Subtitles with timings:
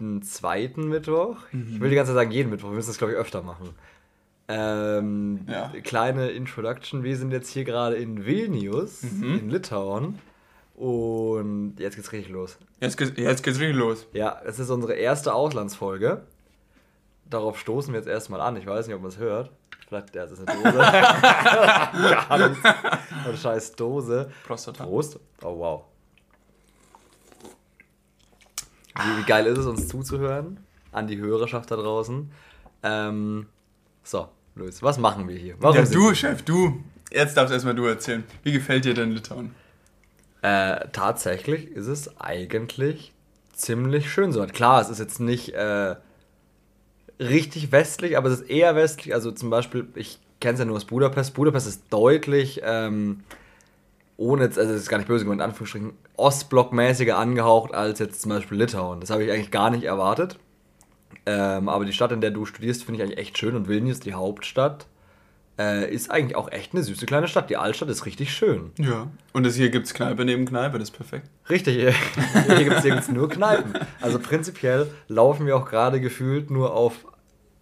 [0.00, 1.36] jeden zweiten Mittwoch.
[1.52, 1.74] Mhm.
[1.74, 2.70] Ich will die ganze Zeit sagen, jeden Mittwoch.
[2.70, 3.70] Wir müssen das, glaube ich, öfter machen.
[4.48, 5.72] Ähm, ja.
[5.82, 7.04] Kleine Introduction.
[7.04, 9.38] Wir sind jetzt hier gerade in Vilnius, mhm.
[9.38, 10.18] in Litauen.
[10.74, 12.58] Und jetzt geht's richtig los.
[12.80, 14.06] Jetzt geht's, jetzt geht's richtig los.
[14.12, 16.22] Ja, es ist unsere erste Auslandsfolge.
[17.28, 18.56] Darauf stoßen wir jetzt erstmal an.
[18.56, 19.50] Ich weiß nicht, ob man es hört.
[19.86, 20.78] Vielleicht, ja, das ist eine Dose.
[20.78, 22.64] Gar nichts.
[23.24, 24.30] Eine scheiß Dose.
[24.46, 24.84] Prostata.
[24.84, 25.20] Prost.
[25.42, 25.84] Oh, wow.
[28.96, 30.58] Wie, wie, geil ist es, uns zuzuhören?
[30.92, 32.30] An die Hörerschaft da draußen.
[32.82, 33.46] Ähm,
[34.02, 35.54] so, Luis, was machen wir hier?
[35.58, 36.82] Warum ja, du, Chef, du.
[37.12, 38.24] Jetzt darfst erstmal du erzählen.
[38.42, 39.54] Wie gefällt dir denn Litauen?
[40.42, 43.12] Äh, tatsächlich ist es eigentlich
[43.52, 44.44] ziemlich schön so.
[44.46, 45.96] Klar, es ist jetzt nicht äh,
[47.18, 49.14] richtig westlich, aber es ist eher westlich.
[49.14, 51.34] Also zum Beispiel, ich kenne es ja nur aus Budapest.
[51.34, 53.20] Budapest ist deutlich, ähm,
[54.20, 58.20] ohne jetzt, also das ist gar nicht böse gemeint, in Anführungsstrichen, Ostblockmäßiger angehaucht als jetzt
[58.20, 59.00] zum Beispiel Litauen.
[59.00, 60.38] Das habe ich eigentlich gar nicht erwartet.
[61.24, 63.98] Ähm, aber die Stadt, in der du studierst, finde ich eigentlich echt schön und Vilnius,
[64.00, 64.86] die Hauptstadt,
[65.58, 67.48] äh, ist eigentlich auch echt eine süße kleine Stadt.
[67.48, 68.72] Die Altstadt ist richtig schön.
[68.78, 69.06] Ja.
[69.32, 71.26] Und das hier gibt es Kneipe neben Kneipe, das ist perfekt.
[71.48, 71.76] Richtig,
[72.46, 73.72] hier gibt es nur Kneipen.
[74.02, 77.06] Also prinzipiell laufen wir auch gerade gefühlt nur auf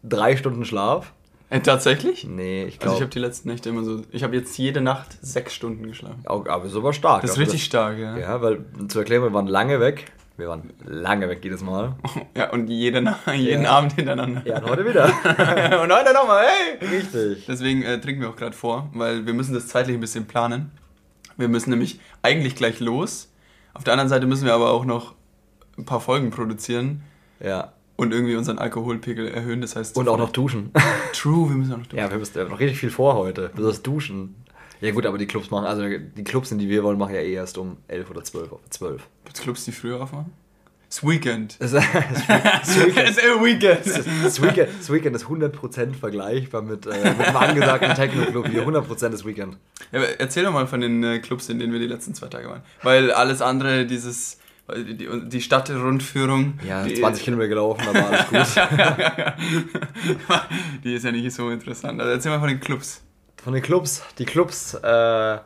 [0.02, 1.12] drei Stunden Schlaf.
[1.50, 2.24] Äh, tatsächlich?
[2.24, 2.90] Nee, ich glaube.
[2.90, 4.02] Also ich habe die letzten Nächte immer so.
[4.10, 6.22] Ich habe jetzt jede Nacht sechs Stunden geschlafen.
[6.26, 7.22] Aber so war stark.
[7.22, 8.18] Das ist richtig das, stark, ja.
[8.18, 10.12] Ja, weil zu erklären, wir waren lange weg.
[10.36, 11.96] Wir waren lange weg jedes Mal.
[12.36, 13.70] Ja, und jede, jeden ja.
[13.70, 14.42] Abend hintereinander.
[14.44, 15.06] Ja, und heute wieder.
[15.82, 16.86] und heute nochmal, hey!
[16.86, 17.46] Richtig.
[17.46, 20.70] Deswegen äh, trinken wir auch gerade vor, weil wir müssen das zeitlich ein bisschen planen.
[21.36, 23.32] Wir müssen nämlich eigentlich gleich los.
[23.74, 25.14] Auf der anderen Seite müssen wir aber auch noch
[25.76, 27.02] ein paar Folgen produzieren.
[27.40, 29.60] Ja und irgendwie unseren Alkoholpegel erhöhen.
[29.60, 30.70] Das heißt, und auch noch duschen.
[31.12, 31.98] True, wir müssen auch noch duschen.
[31.98, 33.50] Ja, wir müssen noch richtig viel vor heute.
[33.54, 34.36] Besonders duschen.
[34.80, 37.20] Ja gut, aber die Clubs machen, also die Clubs, in die wir wollen, machen ja
[37.20, 39.02] eh erst um 11 oder 12 auf 12.
[39.24, 40.32] Gibt es Clubs, die früher aufmachen?
[40.88, 41.56] Das Weekend.
[41.58, 43.08] Das, das, Weekend.
[43.08, 43.86] das Weekend.
[44.24, 44.68] Das, Weekend.
[44.78, 48.64] Das Weekend ist 100% vergleichbar mit, äh, mit einem angesagten Techno-Club hier.
[48.64, 49.56] 100% das Weekend.
[49.90, 52.48] Ja, erzähl doch mal von den äh, Clubs, in denen wir die letzten zwei Tage
[52.48, 52.62] waren.
[52.84, 54.38] Weil alles andere, dieses
[54.76, 56.58] die, die Stadtrundführung.
[56.66, 58.64] Ja, 20 Kilometer gelaufen, aber alles gut.
[60.84, 62.00] die ist ja nicht so interessant.
[62.00, 63.02] Also erzähl mal von den Clubs.
[63.42, 64.02] Von den Clubs.
[64.18, 65.38] Die Clubs, äh,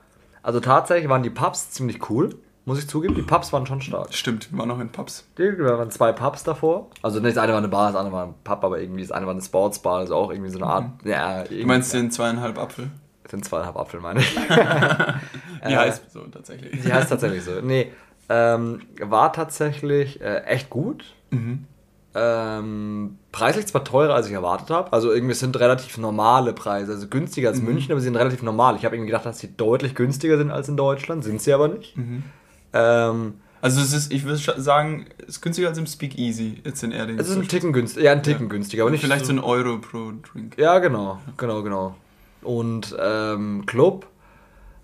[0.43, 2.35] also tatsächlich waren die Pubs ziemlich cool,
[2.65, 3.15] muss ich zugeben.
[3.15, 4.13] Die Pubs waren schon stark.
[4.13, 5.29] Stimmt, wir waren noch in Pubs.
[5.39, 6.91] Die, wir waren zwei Pubs davor.
[7.03, 9.13] Also nicht das eine war eine Bar, das andere war ein Pub, aber irgendwie das
[9.13, 11.05] eine war eine Sportsbar, also auch irgendwie so eine Art.
[11.05, 11.11] Mhm.
[11.11, 12.91] Ja, du meinst den zweieinhalb Apfel?
[13.31, 14.35] Den zweieinhalb Apfel meine ich.
[14.35, 16.83] die äh, heißt so tatsächlich.
[16.83, 17.61] Die heißt tatsächlich so.
[17.63, 17.93] Nee,
[18.33, 21.05] ähm, war tatsächlich äh, echt gut.
[21.31, 21.67] Mhm.
[22.15, 24.93] Ähm, preislich zwar teurer, als ich erwartet habe.
[24.93, 26.93] Also irgendwie sind relativ normale Preise.
[26.93, 27.67] Also günstiger als mhm.
[27.67, 28.77] München, aber sie sind relativ normal.
[28.77, 31.25] Ich habe irgendwie gedacht, dass sie deutlich günstiger sind als in Deutschland.
[31.25, 31.97] Sind sie aber nicht.
[31.97, 32.23] Mhm.
[32.73, 36.93] Ähm, also es ist, ich würde sagen, es ist günstiger als im Speakeasy jetzt in
[36.93, 37.19] Erding.
[37.19, 38.49] Es ist ein Ticken günstiger, ja, ein Ticken ja.
[38.49, 40.57] günstiger, aber nicht Vielleicht so ein Euro pro Drink.
[40.59, 41.97] Ja, genau, genau, genau.
[42.43, 44.07] Und ähm, Club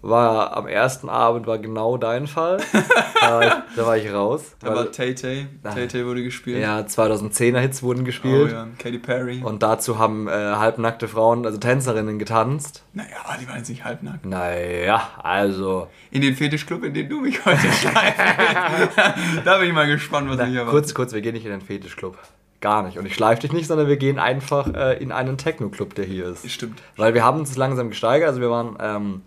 [0.01, 2.59] war am ersten Abend war genau dein Fall.
[3.21, 4.55] da, war ich, da, war ich, raus.
[4.61, 5.47] Da war Tay Tay.
[5.63, 6.61] Tay Tay wurde gespielt.
[6.61, 8.51] Ja, 2010er Hits wurden gespielt.
[8.51, 9.43] Oh ja, Katy Perry.
[9.43, 12.85] Und dazu haben äh, halbnackte Frauen, also Tänzerinnen, getanzt.
[12.93, 13.09] Naja,
[13.41, 14.25] die waren jetzt nicht halbnackt.
[14.25, 15.89] Naja, also.
[16.11, 18.21] In den Fetischclub, in den du mich heute schleifst.
[19.45, 20.71] da bin ich mal gespannt, was Na, ich erwarte.
[20.71, 22.17] Kurz, kurz, wir gehen nicht in den Fetischclub.
[22.61, 22.99] Gar nicht.
[22.99, 26.27] Und ich schleife dich nicht, sondern wir gehen einfach äh, in einen Techno-Club, der hier
[26.27, 26.49] ist.
[26.51, 26.83] Stimmt.
[26.97, 28.29] Weil wir haben uns langsam gesteigert.
[28.29, 28.77] Also wir waren.
[28.81, 29.23] Ähm,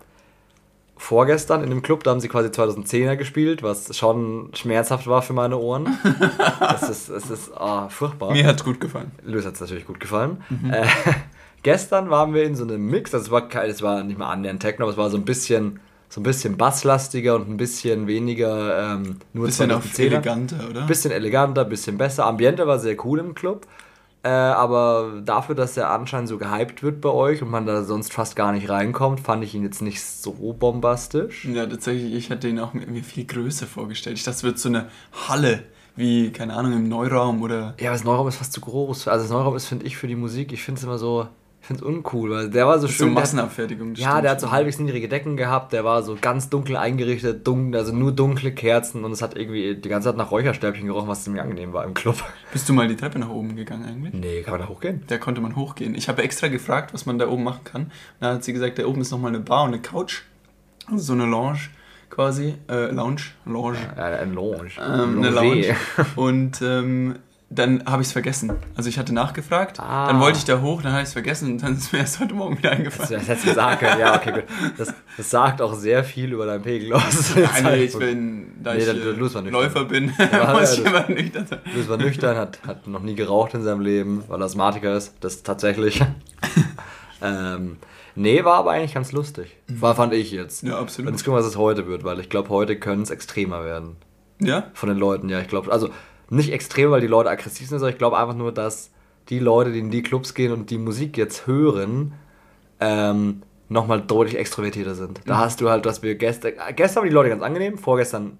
[1.02, 5.32] vorgestern in dem Club, da haben sie quasi 2010er gespielt, was schon schmerzhaft war für
[5.32, 5.98] meine Ohren.
[6.76, 8.30] es ist, es ist oh, furchtbar.
[8.32, 9.10] Mir hat es gut gefallen.
[9.24, 10.42] Louis hat es natürlich gut gefallen.
[10.48, 10.72] Mhm.
[10.72, 10.86] Äh,
[11.64, 14.84] gestern waren wir in so einem Mix, es war, es war nicht mal annähernd Techno,
[14.84, 19.16] aber es war so ein bisschen so ein bisschen basslastiger und ein bisschen weniger ähm,
[19.32, 20.00] nur bisschen 2010er.
[20.02, 20.86] eleganter, oder?
[20.86, 22.26] Bisschen eleganter, bisschen besser.
[22.26, 23.66] Ambiente war sehr cool im Club.
[24.24, 28.12] Äh, aber dafür, dass er anscheinend so gehypt wird bei euch und man da sonst
[28.12, 31.44] fast gar nicht reinkommt, fand ich ihn jetzt nicht so bombastisch.
[31.44, 34.18] Ja, tatsächlich, ich hätte ihn auch mir viel größer vorgestellt.
[34.18, 34.86] Ich dachte, es wird so eine
[35.28, 35.64] Halle,
[35.96, 37.74] wie, keine Ahnung, im Neuraum oder.
[37.80, 39.08] Ja, aber das Neuraum ist fast zu groß.
[39.08, 41.26] Also, das Neuraum ist, finde ich, für die Musik, ich finde es immer so
[41.62, 43.06] ich finde es uncool, weil der war so schön.
[43.06, 43.94] So Massenabfertigung.
[43.94, 47.78] ja, der hat so halbwegs niedrige Decken gehabt, der war so ganz dunkel eingerichtet, dunkel,
[47.78, 51.22] also nur dunkle Kerzen und es hat irgendwie die ganze Zeit nach Räucherstäbchen gerochen, was
[51.22, 52.16] ziemlich angenehm war im Club.
[52.52, 54.12] Bist du mal die Treppe nach oben gegangen eigentlich?
[54.12, 55.04] Nee, kann man da hochgehen?
[55.06, 55.94] Da konnte man hochgehen.
[55.94, 57.92] Ich habe extra gefragt, was man da oben machen kann.
[58.18, 60.22] Da hat sie gesagt, da oben ist nochmal eine Bar und eine Couch.
[60.90, 61.60] Also so eine Lounge
[62.10, 62.54] quasi.
[62.68, 63.22] Äh, Lounge.
[63.44, 63.78] Lounge.
[63.96, 64.72] Ja, ein Lounge.
[64.80, 65.76] Ähm, eine Lounge.
[66.16, 67.14] Und ähm,
[67.54, 68.52] dann habe ich es vergessen.
[68.76, 70.06] Also ich hatte nachgefragt, Ah.
[70.06, 72.18] dann wollte ich da hoch, dann habe ich es vergessen und dann ist mir erst
[72.20, 73.22] heute Morgen wieder Das, eingefallen.
[73.26, 74.00] das sagen können.
[74.00, 74.44] Ja, okay, gut.
[74.78, 77.34] Das, das sagt auch sehr viel über deinen Pegel aus.
[77.36, 79.42] Nein, nee, ich bin, da Nee, ich der- äh, war.
[79.42, 81.58] Läufer bin, Ja, muss ich immer nüchtern sein.
[81.74, 85.14] Luis war nüchtern, hat, hat noch nie geraucht in seinem Leben, weil er Asthmatiker ist.
[85.20, 86.02] Das tatsächlich.
[87.22, 87.76] ähm,
[88.14, 89.56] nee, war aber eigentlich ganz lustig.
[89.68, 90.62] War, fand ich jetzt.
[90.62, 91.10] Ja, Und absolut.
[91.12, 93.96] jetzt gucken wir, was es heute wird, weil ich glaube, heute können es extremer werden.
[94.40, 94.64] Ja?
[94.74, 95.40] Von den Leuten, ja.
[95.40, 95.90] Ich glaube, also
[96.30, 98.90] nicht extrem, weil die Leute aggressiv sind, sondern ich glaube einfach nur, dass
[99.28, 102.14] die Leute, die in die Clubs gehen und die Musik jetzt hören,
[102.80, 105.20] ähm, nochmal deutlich extrovertierter sind.
[105.26, 108.38] Da hast du halt, dass wir gestern, gestern waren die Leute ganz angenehm, vorgestern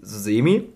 [0.00, 0.68] so semi,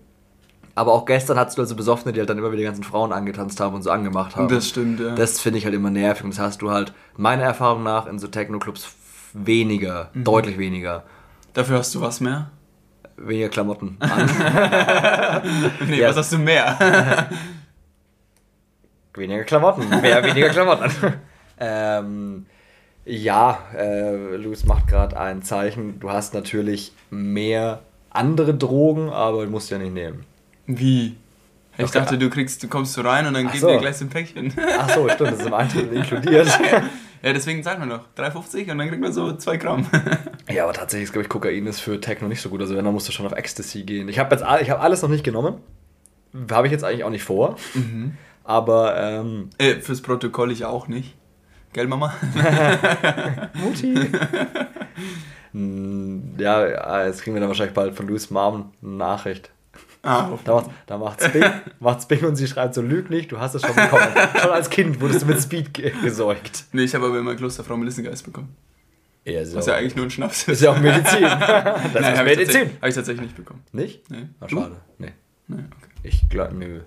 [0.75, 3.11] aber auch gestern hattest du also Besoffene, die halt dann immer wieder die ganzen Frauen
[3.11, 4.47] angetanzt haben und so angemacht haben.
[4.47, 5.15] Das stimmt, ja.
[5.15, 8.19] Das finde ich halt immer nervig und das hast du halt meiner Erfahrung nach in
[8.19, 8.93] so Techno-Clubs
[9.33, 10.23] weniger, Mhm.
[10.23, 11.03] deutlich weniger.
[11.53, 12.51] Dafür hast du was mehr?
[13.21, 14.29] Weniger Klamotten an.
[15.87, 16.09] Nee, Ja.
[16.09, 17.29] was hast du mehr?
[19.13, 19.89] Weniger Klamotten.
[20.01, 20.91] Mehr weniger Klamotten.
[21.59, 22.45] ähm,
[23.05, 25.99] ja, äh, Luis macht gerade ein Zeichen.
[25.99, 27.81] Du hast natürlich mehr
[28.11, 30.25] andere Drogen, aber du musst ja nicht nehmen.
[30.67, 31.17] Wie?
[31.77, 31.99] Ich Okay.
[31.99, 33.67] dachte, du kriegst, du kommst so rein und dann Ach geben so.
[33.69, 34.53] dir gleich so ein Päckchen.
[34.79, 36.47] Ach so, stimmt, das ist im Eintritt inkludiert.
[37.21, 39.87] Ja, deswegen zahlt man doch 3,50 und dann kriegt man so 2 Gramm.
[40.49, 42.61] ja, aber tatsächlich ist, glaube ich, Kokain ist für Techno nicht so gut.
[42.61, 44.07] Also wenn, dann musst du schon auf Ecstasy gehen.
[44.09, 45.55] Ich habe jetzt all- ich hab alles noch nicht genommen.
[46.51, 47.55] Habe ich jetzt eigentlich auch nicht vor.
[48.43, 51.15] Aber, ähm, äh, fürs Protokoll ich auch nicht.
[51.73, 52.13] Gell, Mama?
[53.53, 53.95] Mutti.
[55.51, 59.49] Ja, ja, jetzt kriegen wir dann wahrscheinlich bald von Louis Mom eine Nachricht.
[60.01, 61.43] Ah, Da macht, da macht's Bing,
[61.79, 64.07] macht's Bing und sie schreibt so, lüg nicht, du hast es schon bekommen.
[64.41, 66.65] schon als Kind wurdest du mit Speed ge gesäugt.
[66.71, 68.55] nee, ich habe aber immer Klosterfrau Melissengeist bekommen.
[69.25, 69.57] Ja, so.
[69.57, 71.21] Was ja eigentlich nur ein Schnaps ist ja auch Medizin.
[71.23, 72.45] Das Nein, ist habe ich, Medizin.
[72.45, 73.63] tatsächlich- hab ich tatsächlich nicht bekommen.
[73.73, 74.09] Nicht?
[74.09, 74.27] Nee.
[74.47, 74.47] Du?
[74.55, 74.77] schade.
[74.97, 75.11] Nee.
[75.47, 75.89] Nee, okay.
[76.03, 76.79] Ich glaube, nö.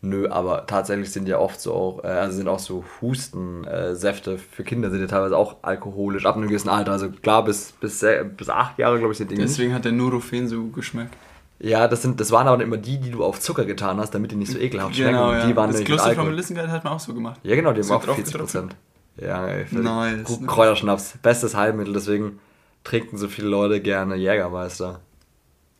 [0.00, 4.62] Nö, aber tatsächlich sind ja oft so auch, äh, also sind auch so Hustensäfte für
[4.64, 6.92] Kinder, sind ja teilweise auch alkoholisch ab einem gewissen Alter.
[6.92, 8.04] Also klar, bis, bis,
[8.36, 9.36] bis acht Jahre, glaube ich, sind die.
[9.36, 11.14] Deswegen hat der Nurofen so geschmeckt.
[11.60, 14.30] Ja, das, sind, das waren aber immer die, die du auf Zucker getan hast, damit
[14.30, 15.12] die nicht so ekelhaft schmecken.
[15.12, 15.46] Genau, ja.
[15.46, 16.30] die waren das Klosterfrau Alkohol.
[16.30, 17.40] Melissengeist hat man auch so gemacht.
[17.42, 18.76] Ja, genau, die haben auch drauf 40 Prozent.
[19.20, 20.40] Ja, ey, Nice?
[20.46, 22.38] Kräuterschnaps, bestes Heilmittel, deswegen
[22.84, 25.00] trinken so viele Leute gerne Jägermeister.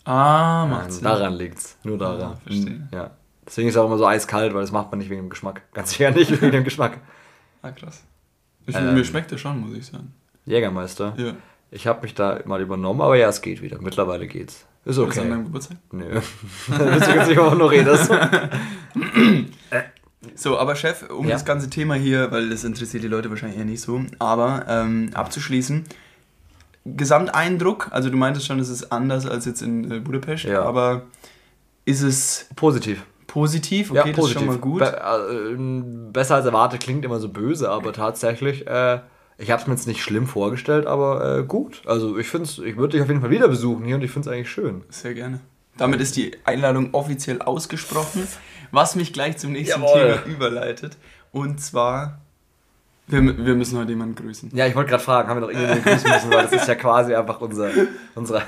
[0.05, 1.05] Ah, macht Sinn.
[1.05, 2.33] daran liegt's, nur daran.
[2.33, 2.89] Ah, verstehe.
[2.93, 3.11] Ja.
[3.47, 5.63] Deswegen ist es auch immer so eiskalt, weil das macht man nicht wegen dem Geschmack.
[5.75, 6.99] Ganz sicher nicht wegen dem Geschmack.
[7.63, 8.03] Ah, krass.
[8.67, 8.95] Ich, Ähm.
[8.95, 10.13] mir schmeckt der schon, muss ich sagen.
[10.45, 11.15] Jägermeister.
[11.17, 11.33] Ja.
[11.71, 13.81] Ich habe mich da mal übernommen, aber ja, es geht wieder.
[13.81, 14.67] Mittlerweile geht's.
[14.89, 15.29] Ist Ist an okay.
[15.29, 15.77] deinem Geburtstag?
[15.93, 16.05] Nö.
[16.67, 18.11] Wisst ihr jetzt nicht, wovon du redest?
[20.35, 21.35] So, aber Chef, um Ja.
[21.35, 25.11] das ganze Thema hier, weil das interessiert die Leute wahrscheinlich eher nicht so, aber ähm,
[25.15, 25.85] abzuschließen,
[26.87, 30.63] Gesamteindruck, also du meintest schon, es ist anders als jetzt in äh, Budapest, Ja.
[30.63, 31.03] aber
[31.85, 33.03] ist es Positiv.
[33.27, 33.91] positiv?
[33.91, 34.79] Okay, das ist schon mal gut.
[34.81, 39.01] Be äh, besser als erwartet klingt immer so böse, aber tatsächlich, äh,
[39.39, 41.83] ich habe es mir jetzt nicht schlimm vorgestellt, aber äh, gut.
[41.87, 44.29] Also ich finde ich würde dich auf jeden Fall wieder besuchen hier und ich finde
[44.29, 44.83] es eigentlich schön.
[44.91, 45.41] Sehr gerne.
[45.77, 48.27] Damit ist die Einladung offiziell ausgesprochen,
[48.73, 50.19] was mich gleich zum nächsten Jawohl.
[50.25, 50.97] Thema überleitet.
[51.31, 52.21] Und zwar,
[53.07, 54.51] wir, wir müssen heute jemanden grüßen.
[54.55, 56.75] Ja, ich wollte gerade fragen, haben wir noch irgendjemanden grüßen müssen, weil das ist ja
[56.75, 57.71] quasi einfach unser,
[58.17, 58.43] unsere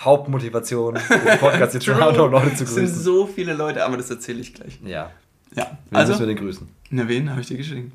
[0.00, 1.96] Hauptmotivation, den Podcast jetzt um
[2.32, 3.02] Leute zu Es sind grüßen.
[3.02, 4.80] so viele Leute, aber das erzähle ich gleich.
[4.84, 5.12] Ja,
[5.54, 6.68] Ja, wen also, müssen wir den grüßen?
[6.90, 7.92] na wen habe ich dir geschrieben?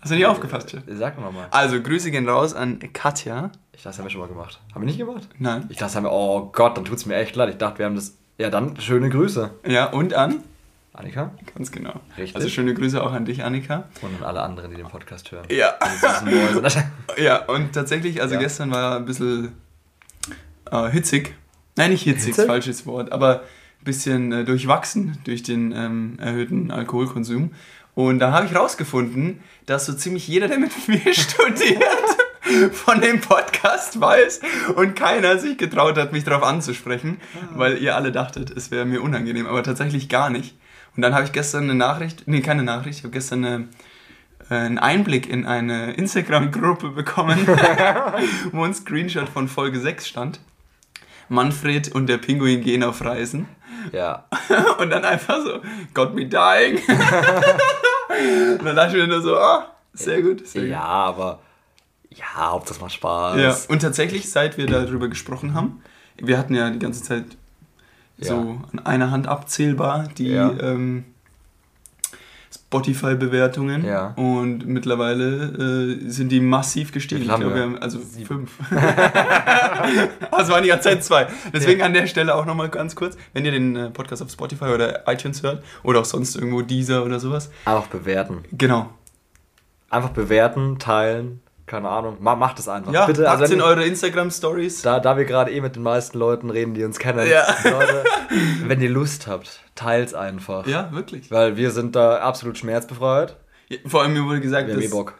[0.00, 0.82] Hast du nicht aufgepasst, Chef?
[0.88, 1.46] Sag doch mal.
[1.50, 3.50] Also, Grüße gehen raus an Katja.
[3.72, 4.60] Ich dachte, das haben wir schon mal gemacht.
[4.74, 5.28] Haben wir nicht gemacht?
[5.38, 5.62] Nein.
[5.68, 7.50] Ich dachte, das haben wir, oh Gott, dann tut's mir echt leid.
[7.50, 9.50] Ich dachte, wir haben das, ja dann, schöne Grüße.
[9.66, 10.42] Ja, und an?
[10.92, 11.92] Annika Ganz genau.
[12.18, 12.34] Richtig.
[12.36, 13.84] Also, schöne Grüße auch an dich, Annika.
[14.02, 15.46] und an alle anderen, die den Podcast hören.
[15.50, 15.74] Ja.
[17.18, 18.40] Ja, und tatsächlich, also Ja.
[18.40, 19.52] gestern war ein bisschen
[20.70, 21.34] äh, hitzig.
[21.76, 22.46] Nein, nicht hitzig, Hitzig?
[22.46, 27.52] falsches Wort, aber ein bisschen äh, durchwachsen durch den ähm, erhöhten Alkoholkonsum.
[28.08, 31.84] Und da habe ich rausgefunden, dass so ziemlich jeder, der mit mir studiert,
[32.72, 34.40] von dem Podcast weiß
[34.74, 37.20] und keiner sich getraut hat, mich darauf anzusprechen,
[37.54, 40.56] weil ihr alle dachtet, es wäre mir unangenehm, aber tatsächlich gar nicht.
[40.96, 43.68] Und dann habe ich gestern eine Nachricht, nee, keine Nachricht, ich habe gestern eine,
[44.48, 47.46] äh, einen Einblick in eine Instagram-Gruppe bekommen,
[48.52, 50.40] wo ein Screenshot von Folge 6 stand.
[51.28, 53.46] Manfred und der Pinguin gehen auf Reisen.
[53.92, 54.26] Ja.
[54.78, 55.60] Und dann einfach so,
[55.94, 56.80] got me dying.
[58.58, 60.46] Und dann dachte ich mir nur so, ah, sehr gut.
[60.46, 61.40] Sehr Ja, aber
[62.10, 63.34] ja, ob das macht Spaß.
[63.34, 63.42] gut.
[63.42, 63.56] Ja.
[63.68, 65.82] Und tatsächlich, seit wir darüber gesprochen haben,
[66.16, 67.24] wir hatten ja die ganze Zeit
[68.18, 68.40] so Ja.
[68.72, 70.50] an einer Hand abzählbar die Ja.
[70.60, 71.04] ähm,
[72.70, 73.84] Spotify-Bewertungen.
[73.84, 74.12] Ja.
[74.14, 77.22] Und mittlerweile äh, sind die massiv gestiegen.
[77.22, 78.52] Ich glaube, wir haben also fünf.
[78.70, 81.26] das waren die ganze Zeit zwei.
[81.52, 84.66] Deswegen an der Stelle auch nochmal ganz kurz, wenn ihr den äh, Podcast auf Spotify
[84.66, 87.50] oder iTunes hört oder auch sonst irgendwo Deezer oder sowas.
[87.64, 88.44] Einfach bewerten.
[88.52, 88.88] Genau.
[89.88, 92.16] Einfach bewerten, teilen, keine Ahnung.
[92.20, 92.92] Ma macht es einfach.
[92.92, 94.82] Ja, Bitte, packt's also in eure Instagram-Stories.
[94.82, 97.44] da, da wir gerade eh mit den meisten Leuten reden, die uns kennen, Ja.
[97.64, 98.04] Leute,
[98.66, 100.66] wenn ihr Lust habt, teilt's einfach.
[100.66, 101.30] Ja, wirklich.
[101.30, 103.36] Weil wir sind da absolut schmerzbefreit.
[103.68, 105.14] Ja, Vor allem mir wurde gesagt, Wir haben eh Bock.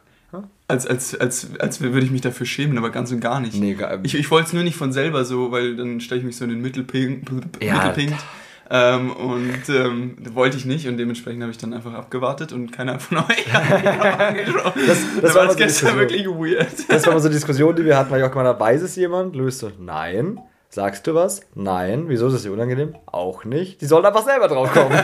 [0.69, 3.54] als, als, als, als würde ich mich dafür schämen, aber ganz und gar nicht.
[3.54, 6.26] Nee, gar, Ich, ich wollte es nur nicht von selber so, weil dann stelle ich
[6.26, 7.30] mich so in den Mittelpunkt.
[7.62, 8.23] Ja, Mittelpunkt.
[8.72, 12.70] Ähm, und ähm, das wollte ich nicht und dementsprechend habe ich dann einfach abgewartet und
[12.70, 14.82] keiner von euch hat mich angesprochen.
[14.86, 16.68] Das- da das war das gestern wirklich weird.
[16.88, 18.82] Das war mal so eine Diskussion, die wir hatten, weil ich auch gemeint habe, weiß
[18.82, 19.34] es jemand?
[19.34, 20.38] Louis so, nein.
[20.68, 21.40] Sagst du was?
[21.56, 22.04] Nein.
[22.06, 22.94] Wieso ist das dir unangenehm?
[23.06, 23.80] Auch nicht.
[23.80, 24.96] Die sollen einfach selber drauf kommen.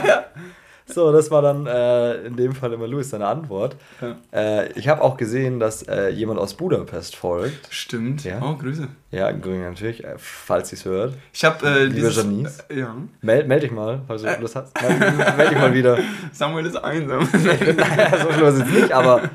[0.87, 3.75] so, das war dann äh, in dem Fall immer Louis seine Antwort.
[4.01, 4.15] Ja.
[4.31, 7.67] Äh, ich habe auch gesehen, dass äh, jemand aus Budapest folgt.
[7.69, 8.23] Stimmt.
[8.23, 8.41] Ja.
[8.41, 8.87] Oh, Grüße.
[9.11, 11.13] Ja, Grüne natürlich, äh, falls sie es hört.
[11.33, 12.15] Ich habe äh, Lieber dieses...
[12.17, 12.59] Janice.
[12.69, 12.95] Äh, ja.
[13.21, 14.73] Meld, meld dich mal, falls du Lust hast.
[14.81, 15.97] Meld, meld dich mal wieder.
[16.31, 17.27] Samuel ist einsam.
[17.33, 19.29] naja, so schlimm ist es nicht, aber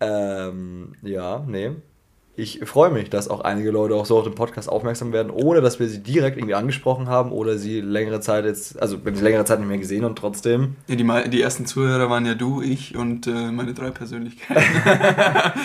[0.00, 1.70] ähm, ja, nee.
[2.38, 5.62] Ich freue mich, dass auch einige Leute auch so auf den Podcast aufmerksam werden, ohne
[5.62, 9.16] dass wir sie direkt irgendwie angesprochen haben oder sie längere Zeit jetzt, also wir haben
[9.16, 10.76] sie längere Zeit nicht mehr gesehen und trotzdem.
[10.86, 14.62] ja, die, die ersten Zuhörer waren ja du, ich und äh, meine drei Persönlichkeiten.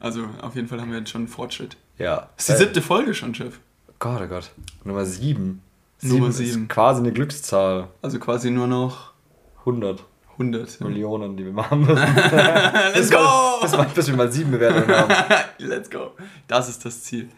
[0.00, 1.76] also auf jeden Fall haben wir jetzt schon einen Fortschritt.
[1.96, 2.28] Ja.
[2.36, 3.60] Das ist die siebte Folge schon, Chef.
[4.00, 4.50] Gott, oh Gott.
[4.82, 5.62] Nummer sieben.
[6.02, 6.66] Nummer ist sieben.
[6.66, 7.86] quasi eine Glückszahl.
[8.02, 9.12] Also quasi nur noch
[9.60, 10.02] 100
[10.40, 10.80] 100.
[10.80, 10.86] Ja.
[10.86, 11.96] Millionen, die wir machen müssen.
[11.96, 13.18] Let's bis, go!
[13.60, 15.14] bis, mal, bis wir mal sieben Bewertungen haben.
[15.58, 16.12] Let's go.
[16.48, 17.28] Das ist das Ziel.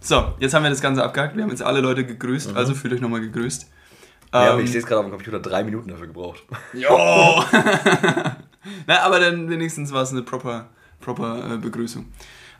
[0.00, 1.36] So, jetzt haben wir das Ganze abgehakt.
[1.36, 3.68] Wir haben jetzt alle Leute gegrüßt, also fühlt euch nochmal gegrüßt.
[4.32, 6.42] Ja, aber Ähm, ich sehe es gerade auf dem Computer, drei Minuten dafür gebraucht.
[6.74, 7.42] Jo!
[8.86, 10.68] Na, aber dann wenigstens war es eine proper,
[11.00, 12.06] proper äh, Begrüßung.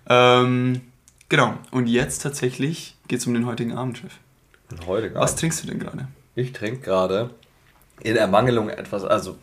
[0.08, 0.82] Ähm,
[1.28, 4.12] genau, und jetzt tatsächlich geht es um den heutigen Abend, Chef.
[4.70, 6.08] Und heute Was trinkst du denn gerade?
[6.36, 7.30] Ich trinke gerade
[8.00, 9.36] in Ermangelung etwas, also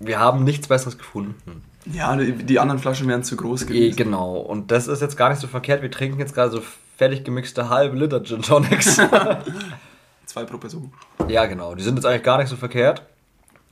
[0.00, 1.62] wir haben nichts Besseres gefunden.
[1.86, 3.96] Ja, die, die anderen Flaschen wären zu groß Eh, gewesen.
[3.96, 5.82] genau, und das ist jetzt gar nicht so verkehrt.
[5.82, 6.60] Wir trinken jetzt gerade so
[6.96, 8.96] fertig gemixte halbe Liter Gin Tonics.
[10.26, 10.92] Zwei pro Person.
[11.28, 13.02] ja, genau, die sind jetzt eigentlich gar nicht so verkehrt.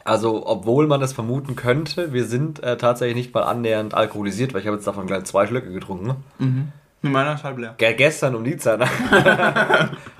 [0.04, 4.61] Also, obwohl man das vermuten könnte, wir sind äh, tatsächlich nicht mal annähernd alkoholisiert, weil
[4.61, 6.16] ich habe jetzt davon gleich zwei Schlücke getrunken.
[6.38, 6.69] Mhm.
[7.00, 7.75] Mit meiner ist halb leer.
[7.78, 8.81] Ge gestern um die Zeit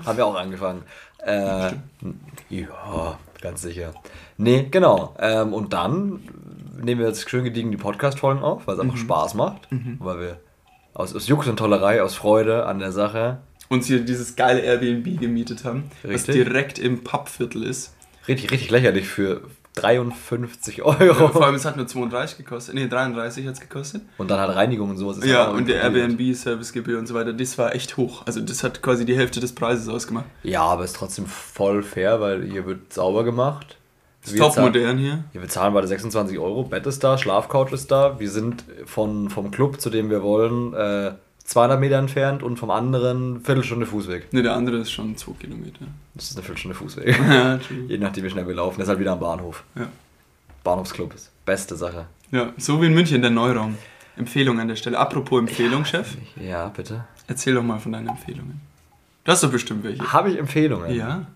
[0.05, 0.81] haben wir auch angefangen.
[1.25, 1.71] Äh,
[2.49, 3.93] ja, ganz sicher.
[4.37, 5.15] Nee, genau.
[5.19, 6.21] Ähm, und dann
[6.81, 9.67] nehmen wir jetzt schön gediegen die Podcast-Folgen auf, weil es einfach Spaß macht.
[9.99, 10.39] Weil wir
[10.93, 15.19] aus, aus Jux und Tollerei, aus Freude an der Sache Uns hier dieses geile Airbnb
[15.19, 16.35] gemietet haben, was Richtig.
[16.35, 17.93] direkt im Pappviertel ist.
[18.27, 19.41] richtig, richtig lächerlich für
[19.75, 21.27] 53 Ja, Euro.
[21.29, 22.75] vor allem, es hat nur 32 gekostet.
[22.75, 24.01] Nee, 33 hat es gekostet.
[24.17, 25.19] Und dann hat Reinigung und sowas.
[25.23, 25.81] Ja, und der.
[25.83, 28.23] Airbnb-Servicegebühr und so weiter, das war echt hoch.
[28.25, 30.25] Also das hat quasi die Hälfte des Preises ausgemacht.
[30.43, 33.77] Ja, aber ist trotzdem voll fair, weil hier wird sauber gemacht.
[34.23, 35.23] Ist Wir top modern hier.
[35.33, 38.19] Ja, wir zahlen beide 26 Euro, Bett ist da, Schlafcouch ist da.
[38.19, 41.11] Wir sind von, vom Club, zu dem wir wollen, äh,
[41.45, 44.33] 200 Meter entfernt und vom anderen Viertelstunde Fußweg.
[44.33, 45.85] Ne, der andere ist schon 2 Kilometer.
[46.15, 47.17] Das ist eine Viertelstunde Fußweg.
[47.29, 47.59] ja.
[47.87, 48.77] Je nachdem, wie schnell wir laufen.
[48.79, 49.63] Das ist halt wieder am Bahnhof.
[49.75, 49.87] Ja.
[50.63, 52.07] Bahnhofsclub ist beste Sache.
[52.31, 53.77] ja, so wie in München, der Neuraum.
[54.17, 54.97] Empfehlung an der Stelle.
[54.97, 57.03] Apropos Empfehlung, Chef, Ja, bitte.
[57.27, 58.61] erzähl doch mal von deinen Empfehlungen.
[59.23, 60.11] Du hast doch bestimmt welche.
[60.13, 60.93] Habe ich Empfehlungen?
[60.95, 61.27] Ja.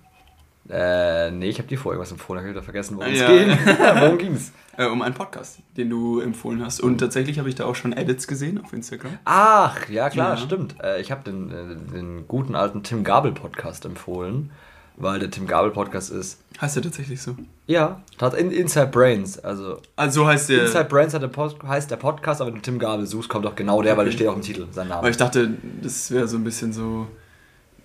[0.67, 3.29] Äh, nee, ich habe dir vorher irgendwas empfohlen, habe ich wieder vergessen, worum Ja.
[3.31, 3.75] es ging.
[4.01, 4.51] worum ging's?
[4.77, 6.79] Äh, um einen Podcast, den du empfohlen hast.
[6.79, 9.17] Und tatsächlich habe ich da auch schon Edits gesehen auf Instagram.
[9.25, 10.37] Ach, ja klar, Ja.
[10.37, 10.75] stimmt.
[10.83, 14.51] Äh, ich habe den, äh, den guten alten Tim Gabel Podcast empfohlen,
[14.95, 17.35] weil der Tim Gabel Podcast ist Heißt der tatsächlich so?
[17.67, 19.39] Ja, hat in Inside Brains.
[19.39, 20.63] Also Also so heißt der.
[20.65, 23.45] Inside Brains hat der Post, heißt der Podcast, aber wenn du Tim Gabel suchst, kommt
[23.47, 24.17] auch genau der, weil der Okay.
[24.17, 25.09] steht auch im Titel, sein Aber Name.
[25.09, 25.51] ich dachte,
[25.81, 27.07] das wäre so ein bisschen so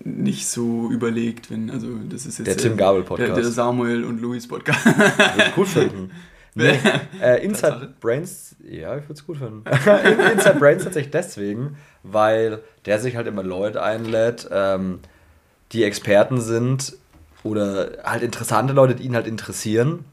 [0.05, 3.29] nicht so überlegt, wenn, also das ist jetzt Der Tim Gabel Podcast.
[3.29, 4.85] Der, der Samuel und Louis Podcast.
[4.85, 6.11] Würde ich gut finden.
[6.57, 6.79] Nee,
[7.21, 7.95] äh, Inside.
[7.99, 9.63] Brains, ja, ich würde es gut finden.
[9.65, 14.99] In- Inside Brains tatsächlich deswegen, weil der sich halt immer Leute einlädt, ähm,
[15.73, 16.93] die Experten sind
[17.43, 20.05] oder halt interessante Leute, die ihn halt interessieren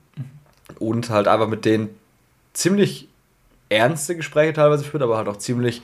[0.81, 1.91] und halt einfach mit denen
[2.55, 3.09] ziemlich
[3.69, 5.83] ernste Gespräche teilweise führt, aber halt auch ziemlich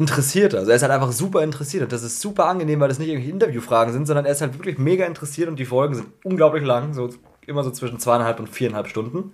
[0.00, 0.54] interessiert.
[0.54, 3.08] Also er ist halt einfach super interessiert und das ist super angenehm, weil das nicht
[3.08, 6.64] irgendwelche Interviewfragen sind, sondern er ist halt wirklich mega interessiert und die Folgen sind unglaublich
[6.64, 7.10] lang, so
[7.46, 9.32] immer so zwischen zweieinhalb und viereinhalb Stunden.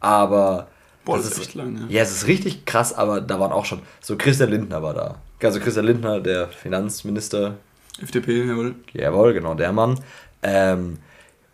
[0.00, 0.68] Aber
[1.04, 1.82] Boah, das ist echt lang, ja.
[1.88, 5.16] ja, es ist richtig krass, aber da waren auch schon so Christian Lindner war da.
[5.42, 7.56] Also Christian Lindner, der Finanzminister
[8.00, 8.76] FDP, jawohl.
[8.92, 9.98] Jawohl, genau, der Mann.
[10.42, 10.98] Ähm,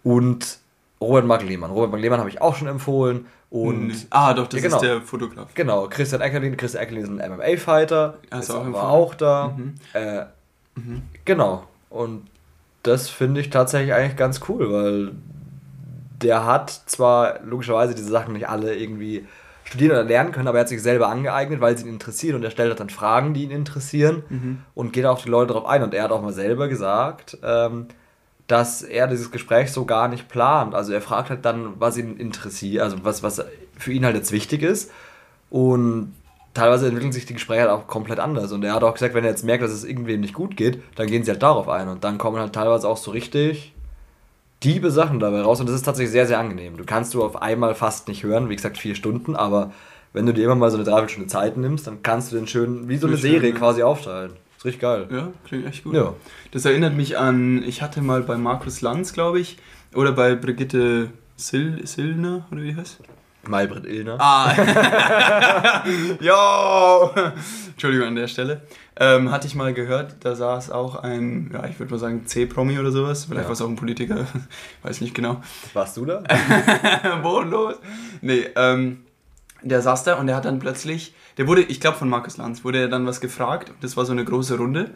[0.03, 0.59] und
[1.01, 1.71] Robert Mark Lehmann.
[1.71, 3.27] Robert Mark Lehmann habe ich auch schon empfohlen.
[3.51, 3.95] Und Nee.
[4.11, 4.77] Ah, doch, das Ja, genau.
[4.77, 5.49] ist der Fotograf.
[5.55, 6.57] Genau, Christian Eckerlin.
[6.57, 8.19] Christian Eckerlin ist ein MMA-Fighter.
[8.31, 9.55] Du auch war auch da.
[9.57, 9.75] Mhm.
[9.95, 10.25] Äh,
[11.25, 11.65] Genau.
[11.91, 12.27] Und
[12.83, 15.13] das finde ich tatsächlich eigentlich ganz cool, weil
[16.23, 19.27] der hat zwar logischerweise diese Sachen nicht alle irgendwie
[19.65, 22.43] studieren oder lernen können, aber er hat sich selber angeeignet, weil sie ihn interessieren und
[22.45, 24.59] er stellt halt dann Fragen, die ihn interessieren Mhm.
[24.75, 25.83] und geht auf die Leute drauf ein.
[25.83, 27.87] Und er hat auch mal selber gesagt, ähm,
[28.49, 30.75] dass er dieses Gespräch so gar nicht plant.
[30.75, 33.45] Also er fragt halt dann, was ihn interessiert, also was, was
[33.79, 34.91] für ihn halt jetzt wichtig ist.
[35.51, 36.15] Und
[36.55, 38.51] teilweise entwickeln sich die Gespräche halt auch komplett anders.
[38.53, 40.83] Und er hat auch gesagt, wenn er jetzt merkt, dass es irgendwem nicht gut geht,
[40.97, 41.89] dann gehen sie halt darauf ein.
[41.89, 43.75] Und dann kommen halt teilweise auch so richtig
[44.65, 45.61] diebe Sachen dabei raus.
[45.61, 46.79] Und das ist tatsächlich sehr, sehr angenehm.
[46.79, 49.73] Du kannst du auf einmal fast nicht hören, wie gesagt, vier Stunden, aber
[50.15, 52.89] wenn du dir immer mal so eine Dreiviertelstunde Zeit nimmst, dann kannst du den schön,
[52.89, 53.57] wie so eine Schön, Serie ja.
[53.57, 54.33] quasi aufteilen.
[54.59, 55.07] Ist richtig geil.
[55.11, 55.95] Ja, klingt echt gut.
[55.95, 56.15] Ja.
[56.51, 59.57] Das erinnert mich an, ich hatte mal bei Markus Lanz, glaube ich,
[59.95, 62.99] oder bei Brigitte Sil Silner, oder wie heißt?
[63.47, 64.17] Maybrit Illner.
[64.21, 64.53] Ah,
[66.21, 67.11] jo!
[67.71, 68.63] Entschuldigung an der Stelle.
[69.01, 72.79] Ähm, hatte ich mal gehört, da saß auch ein, ja, ich würde mal sagen C-Promi
[72.79, 73.25] oder sowas.
[73.27, 73.49] Vielleicht Ja.
[73.49, 74.27] war es auch ein Politiker,
[74.83, 75.41] weiß nicht genau.
[75.73, 76.23] Warst du da?
[77.23, 77.77] Bodenlos.
[78.21, 79.05] Nee, ähm,
[79.63, 82.65] der saß da und der hat dann plötzlich, der wurde, ich glaube von Markus Lanz,
[82.65, 83.73] wurde er dann was gefragt.
[83.81, 84.91] Das war so eine große Runde.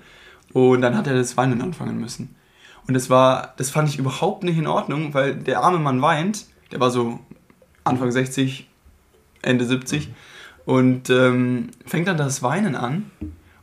[0.52, 2.35] Und dann hat er das Weinen anfangen müssen.
[2.87, 6.47] Und das war, das fand ich überhaupt nicht in Ordnung, weil der arme Mann weint,
[6.73, 7.21] der war so
[7.85, 8.69] Anfang 60,
[9.40, 10.11] Ende 70
[10.64, 13.11] und ähm, fängt dann das Weinen an.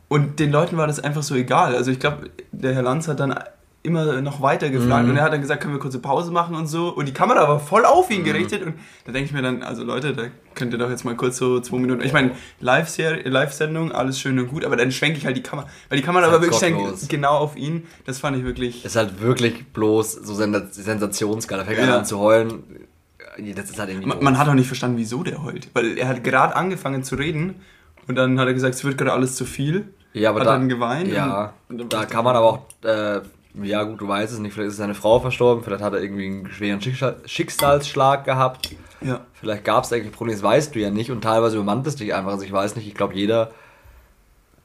[0.08, 1.74] Und den Leuten war das einfach so egal.
[1.74, 3.38] Also ich glaube, der Herr Lanz hat dann
[3.82, 5.10] immer noch weiter gefragt Mhm.
[5.12, 6.88] und er hat dann gesagt, können wir kurze Pause machen und so.
[6.90, 8.74] Und die Kamera war voll auf ihn gerichtet und
[9.06, 11.60] da denke ich mir dann, also Leute, da könnt ihr doch jetzt mal kurz so
[11.60, 12.02] zwei Minuten.
[12.02, 15.98] Ich meine, Live-Sendung, alles schön und gut, aber dann schwenke ich halt die Kamera, weil
[15.98, 17.08] die Kamera aber halt wirklich gottlos.
[17.08, 17.84] genau auf ihn.
[18.04, 18.84] Das fand ich wirklich.
[18.84, 21.58] Ist halt wirklich bloß so Sens Sensationsgeil.
[21.58, 21.98] Da fängt Ja.
[21.98, 22.62] an zu heulen.
[23.56, 24.04] Das ist halt.
[24.06, 25.68] Man, man hat auch nicht verstanden, wieso der heult.
[25.74, 27.56] Weil er hat gerade angefangen zu reden
[28.08, 29.88] und dann hat er gesagt, es wird gerade alles zu viel.
[30.12, 32.58] Ja, aber hat da, dann geweint Ja, und- und dann da kann man aber auch,
[32.84, 33.20] äh,
[33.62, 36.26] ja gut, du weißt es nicht, vielleicht ist seine Frau verstorben, vielleicht hat er irgendwie
[36.26, 39.20] einen schweren Schicksal Schicksalsschlag gehabt, Ja.
[39.34, 42.14] vielleicht gab es eigentlich Probleme, das weißt du ja nicht und teilweise übermannt es dich
[42.14, 43.50] einfach, also ich weiß nicht, ich glaube jeder,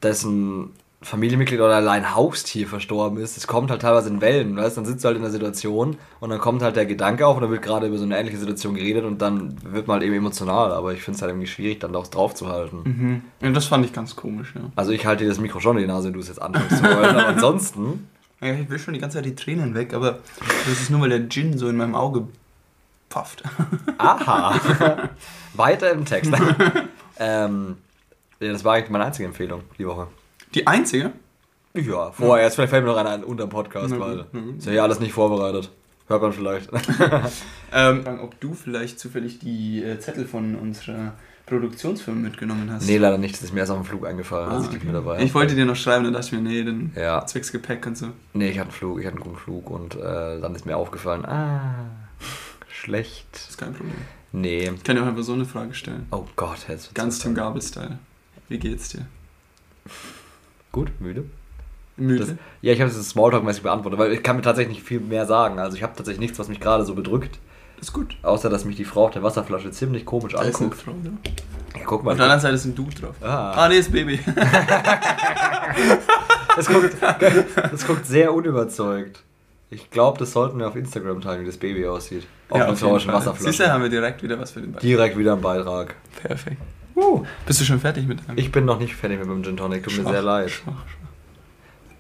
[0.04, 0.72] dessen
[1.02, 5.04] Familienmitglied oder allein Haustier verstorben ist, das kommt halt teilweise in Wellen, weißt dann sitzt
[5.04, 7.62] du halt in der Situation und dann kommt halt der Gedanke auf und dann wird
[7.62, 10.94] gerade über so eine ähnliche Situation geredet und dann wird man halt eben emotional, aber
[10.94, 12.82] ich finde es halt irgendwie schwierig, dann daraus drauf zu halten.
[12.84, 13.22] Mhm.
[13.42, 13.52] ja.
[13.52, 14.62] Das fand ich ganz komisch, ja.
[14.76, 16.78] Also ich halte dir das Mikro schon in die Nase, wenn du es jetzt anfängst
[16.78, 18.08] zu wollen, aber ansonsten...
[18.42, 18.54] ja.
[18.54, 20.20] Ich will schon die ganze Zeit die Tränen weg, aber
[20.68, 22.28] das ist nur, weil der Gin so in meinem Auge
[23.10, 23.44] pfafft.
[23.98, 25.10] Aha.
[25.54, 26.32] Weiter im Text.
[27.20, 27.78] ähm,
[28.40, 30.08] ja, das war eigentlich meine einzige Empfehlung die Woche.
[30.54, 31.14] Die einzige?
[31.74, 34.58] Ja, vorher, jetzt vielleicht fällt mir noch einer ein unter dem Podcast, Na weil gut.
[34.58, 35.72] ist ja hier alles nicht vorbereitet.
[36.08, 36.70] Hört man vielleicht.
[37.78, 41.12] Ähm, ob du vielleicht zufällig die äh, Zettel von unserer
[41.46, 42.88] Produktionsfirma mitgenommen hast?
[42.88, 43.36] nee, leider nicht.
[43.36, 44.86] Das ist mir erst auf dem Flug eingefallen, Ah, ich okay.
[44.86, 47.26] mit dabei Ich wollte dir noch schreiben, dann dachte ich mir, nee, dann Ja.
[47.26, 48.08] zwecks Gepäck und so.
[48.34, 50.76] Nee, ich hatte einen Flug, ich hatte einen guten Flug und äh, dann ist mir
[50.78, 51.86] aufgefallen, ah,
[52.68, 53.28] schlecht.
[53.34, 53.94] Das ist kein Problem.
[54.32, 54.70] Nee.
[54.76, 56.08] Ich kann dir auch einfach so eine Frage stellen.
[56.12, 57.36] Oh Gott, jetzt Ganz Tim.
[57.36, 58.00] Gabel-Style.
[58.50, 59.06] Wie geht's dir?
[60.72, 61.26] Gut, müde.
[61.98, 62.20] Müde?
[62.26, 65.26] Das, ja, ich habe es Smalltalk-mäßig beantwortet, weil ich kann mir tatsächlich nicht viel mehr
[65.26, 65.60] sagen.
[65.60, 67.40] Also ich habe tatsächlich nichts, was mich gerade so bedrückt.
[67.82, 68.16] Ist gut.
[68.24, 70.82] Außer, dass mich die Frau auf der Wasserflasche ziemlich komisch Da ist eine anguckt.
[70.82, 71.14] Frau drauf.
[71.76, 72.16] Ja, guck Auf mal.
[72.16, 73.16] der anderen Seite ist ein Dude drauf.
[73.22, 73.52] Ah.
[73.52, 74.20] Ah, nee, ist Baby.
[76.56, 76.96] Das guckt,
[77.72, 79.24] das guckt sehr unüberzeugt.
[79.70, 82.26] Ich glaube, das sollten wir auf Instagram teilen, wie das Baby aussieht.
[82.50, 83.22] Auf einer jeden tauschen Fall.
[83.22, 83.74] Siehst du, Wasserflasche.
[83.74, 84.82] haben wir direkt wieder was für den Ball.
[84.82, 85.96] Direkt wieder ein Beitrag.
[86.22, 86.62] Perfekt.
[86.96, 88.38] Uh, Bist du schon fertig mit deinem?
[88.38, 90.50] ich bin noch nicht fertig mit dem Gin Tonic, tut mir Schwach, sehr leid.
[90.50, 91.10] Schwach, schwach.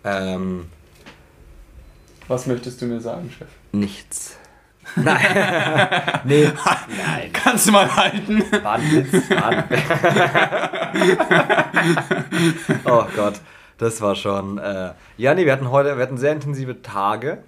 [0.05, 0.67] Ähm,
[2.29, 3.49] Was möchtest du mir sagen, Chef?
[3.73, 4.37] nichts.
[4.95, 5.21] Nein.
[6.25, 6.45] nee.
[6.45, 7.29] Nein.
[7.33, 8.43] Kannst du mal halten?
[8.63, 9.29] War ein Witz.
[9.29, 9.63] War ein
[12.85, 13.35] oh Gott,
[13.77, 14.57] das war schon.
[14.57, 17.39] Äh, ja, nee, wir hatten heute, wir hatten sehr intensive Tage,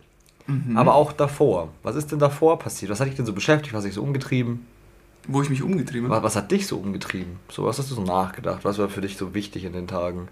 [0.49, 0.77] Mhm.
[0.77, 1.67] aber auch davor.
[1.83, 2.89] Was ist denn davor passiert?
[2.89, 3.73] Was hat dich denn so beschäftigt?
[3.73, 4.65] Was hat dich so umgetrieben?
[5.27, 6.23] Wo ich mich umgetrieben habe?
[6.23, 7.37] Was, was hat dich so umgetrieben?
[7.51, 8.63] So, was hast du so nachgedacht?
[8.63, 10.29] Was war für dich so wichtig in den Tagen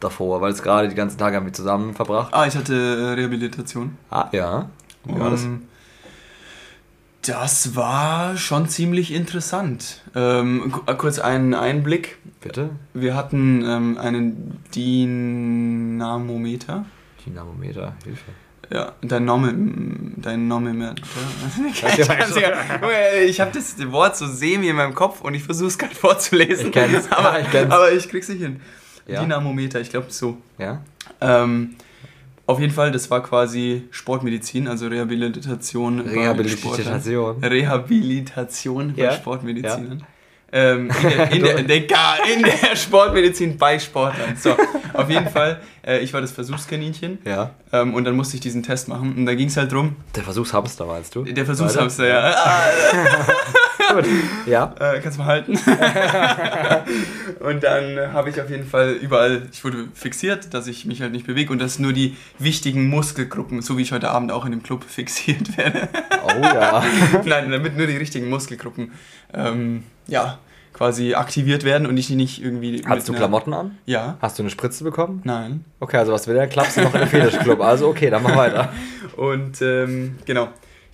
[0.00, 0.40] davor?
[0.40, 2.32] Weil es gerade die ganzen Tage haben wir zusammen verbracht.
[2.32, 3.98] Ah, ich hatte äh, Rehabilitation.
[4.10, 4.70] Ah, ja.
[5.04, 5.46] Wie war das?
[7.22, 10.02] Das war schon ziemlich interessant.
[10.14, 12.18] Ähm, ku- kurz einen Einblick.
[12.40, 12.70] Bitte?
[12.94, 16.84] Wir hatten ähm, einen Dynamometer.
[17.26, 18.22] Dynamometer, Hilfe.
[18.70, 19.54] Ja, dein Name,
[20.16, 20.94] dein Name
[23.26, 26.66] Ich habe das Wort so semi in meinem Kopf und ich versuche es gerade vorzulesen.
[26.66, 27.06] Ich kenn's.
[27.10, 27.72] aber, Ich kenn's.
[27.72, 28.60] aber ich krieg's nicht hin.
[29.06, 29.22] Ja?
[29.22, 30.36] Dynamometer, ich glaube so.
[30.58, 30.82] Ja?
[31.22, 31.76] Ähm,
[32.48, 36.02] Auf jeden Fall, das war quasi Sportmedizin, also Rehabilitation.
[36.02, 37.40] bei Rehabilitation.
[37.42, 40.02] Rehabilitation bei Ja, Sportmedizinern.
[40.50, 44.34] Ähm, in, der, in, der, Digga, in der Sportmedizin bei Sportlern.
[44.34, 44.56] So,
[44.94, 47.50] auf jeden Fall, äh, ich war das Versuchskaninchen Ja.
[47.70, 50.22] ähm, und dann musste ich diesen Test machen und da ging es halt drum, Der
[50.22, 51.24] Versuchshamster meinst du?
[51.24, 52.34] der Versuchshamster, ja.
[53.94, 54.06] Gut.
[54.46, 54.74] Ja.
[54.80, 55.52] äh, kannst du mal halten?
[57.40, 61.12] und dann habe ich auf jeden Fall überall, ich wurde fixiert, dass ich mich halt
[61.12, 64.52] nicht bewege und dass nur die wichtigen Muskelgruppen, so wie ich heute Abend auch in
[64.52, 65.88] dem Club fixiert werde.
[66.24, 66.82] Oh ja.
[67.24, 68.92] Nein, damit nur die richtigen Muskelgruppen
[69.34, 70.38] ähm, ja,
[70.72, 72.82] quasi aktiviert werden und ich nicht irgendwie.
[72.86, 73.78] Hast du Klamotten an?
[73.84, 74.16] Ja.
[74.20, 75.20] Hast du eine Spritze bekommen?
[75.24, 75.64] Nein.
[75.80, 76.46] Okay, also was will der?
[76.46, 77.60] Klappst du noch in den Fetischclub?
[77.60, 78.72] Also okay, dann mach weiter.
[79.16, 80.48] Und ähm, genau.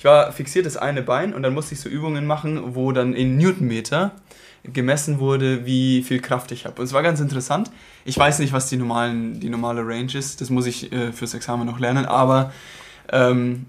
[0.05, 3.15] Ich war fixiert das eine Bein und dann musste ich so Übungen machen, wo dann
[3.15, 4.13] in Newtonmeter
[4.63, 6.79] gemessen wurde, wie viel Kraft ich habe.
[6.79, 7.71] Und es war ganz interessant.
[8.05, 10.43] Ich weiß nicht, was die, normalen, die normale Range ist.
[10.43, 12.05] Das muss ich äh, fürs Examen noch lernen.
[12.05, 12.53] Aber
[13.11, 13.65] ähm,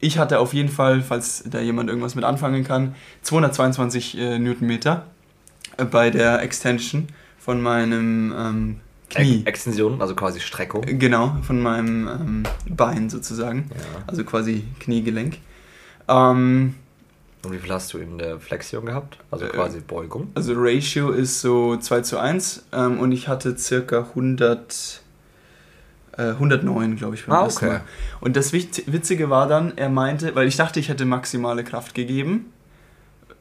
[0.00, 5.04] ich hatte auf jeden Fall, falls da jemand irgendwas mit anfangen kann, 222 äh, Newtonmeter
[5.76, 9.40] äh, bei der Extension von meinem ähm, Knie.
[9.40, 10.80] Ex Extension, also quasi Streckung.
[10.98, 13.68] Genau, von meinem ähm, Bein sozusagen.
[13.68, 14.04] Ja.
[14.06, 15.40] Also quasi Kniegelenk.
[16.08, 16.74] Ähm,
[17.44, 19.18] Und wie viel hast du in der Flexion gehabt?
[19.30, 20.30] Also Äh, quasi Beugung.
[20.34, 25.02] also Ratio ist so 2 zu 1 ähm, und ich hatte circa 100,
[26.16, 27.66] äh, 109, glaube ich, beim Ah, okay.
[27.66, 27.80] Mal.
[28.20, 31.94] Und das Witz- Witzige war dann, er meinte, weil ich dachte, ich hätte maximale Kraft
[31.94, 32.46] gegeben,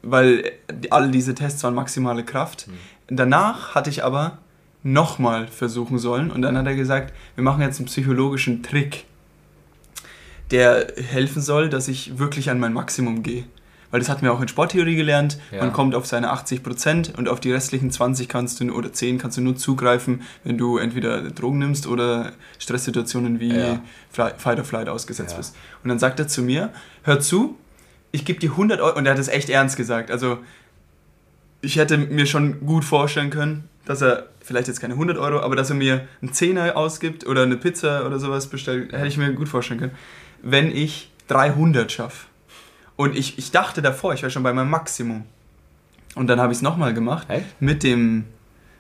[0.02, 2.68] weil die- alle diese Tests waren maximale Kraft.
[2.68, 2.74] Hm.
[3.18, 4.38] Danach hatte ich aber
[4.84, 9.06] nochmal versuchen sollen und dann hat er gesagt, wir machen jetzt einen psychologischen Trick,
[10.54, 13.44] der helfen soll, dass ich wirklich an mein Maximum gehe.
[13.92, 15.38] Weil das hatten wir auch in Sporttheorie gelernt.
[15.52, 15.60] Ja.
[15.62, 19.38] Man kommt auf seine 80% und auf die restlichen 20 kannst du oder 10 kannst
[19.38, 23.82] du nur zugreifen, wenn du entweder Drogen nimmst oder Stresssituationen wie Ja.
[24.10, 25.38] Fight or Flight ausgesetzt Ja.
[25.38, 25.56] bist.
[25.84, 26.70] Und dann sagt er zu mir,
[27.04, 27.58] hör zu,
[28.12, 28.98] ich gebe dir 100 Euro.
[28.98, 30.10] Und er hat es echt ernst gesagt.
[30.10, 30.40] Also
[31.62, 35.56] ich hätte mir schon gut vorstellen können, dass er vielleicht jetzt keine 100 Euro, aber
[35.56, 39.32] dass er mir einen Zehner ausgibt oder eine Pizza oder sowas bestellt, hätte ich mir
[39.34, 39.94] gut vorstellen können,
[40.44, 42.28] wenn ich 300 schaffe.
[42.96, 45.24] Und ich, ich dachte davor, ich wäre schon bei meinem Maximum.
[46.16, 47.60] Und dann habe ich es nochmal gemacht, Echt?
[47.60, 48.26] mit dem,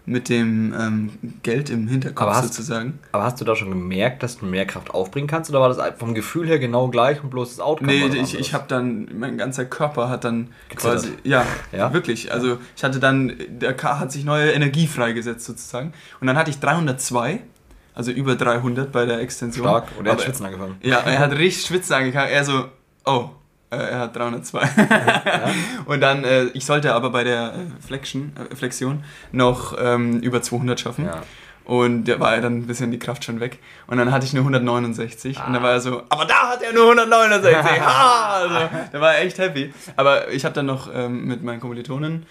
[0.05, 1.09] mit dem ähm,
[1.41, 2.99] Geld im Hinterkopf Aber hast- sozusagen.
[3.11, 5.49] Aber hast du da schon gemerkt, dass du mehr Kraft aufbringen kannst?
[5.49, 8.53] Oder war das vom Gefühl her genau gleich und bloß das Outcome Nee, ich, ich
[8.53, 10.93] habe dann, mein ganzer Körper hat dann Gezittert.
[11.01, 11.91] quasi, ja, Ja?
[11.93, 12.31] wirklich.
[12.31, 15.93] Also ich hatte dann, der K hat sich neue Energie freigesetzt sozusagen.
[16.19, 17.39] Und dann hatte ich 302,
[17.93, 19.65] also über 300 bei der Extension.
[19.67, 19.87] Stark.
[19.97, 20.77] Und er hat schwitzen angefangen.
[20.81, 22.29] Ja, er hat richtig schwitzen angefangen.
[22.31, 22.65] Er so,
[23.05, 23.29] oh,
[23.71, 24.59] äh, er hat 302.
[25.85, 30.41] Und dann, äh, ich sollte aber bei der äh, Flexion, äh, Flexion noch ähm, über
[30.41, 31.05] 200 schaffen.
[31.05, 31.21] Ja.
[31.65, 33.59] Und da war er dann ein bisschen die Kraft schon weg.
[33.87, 35.37] Und dann hatte ich nur 169.
[35.37, 35.63] Und dann Ah.
[35.63, 37.81] war er so, aber da hat er nur 169.
[37.81, 38.33] ha!
[38.33, 38.55] Also,
[38.91, 39.73] da war er echt happy.
[39.95, 42.25] Aber ich habe dann noch ähm, mit meinen Kommilitonen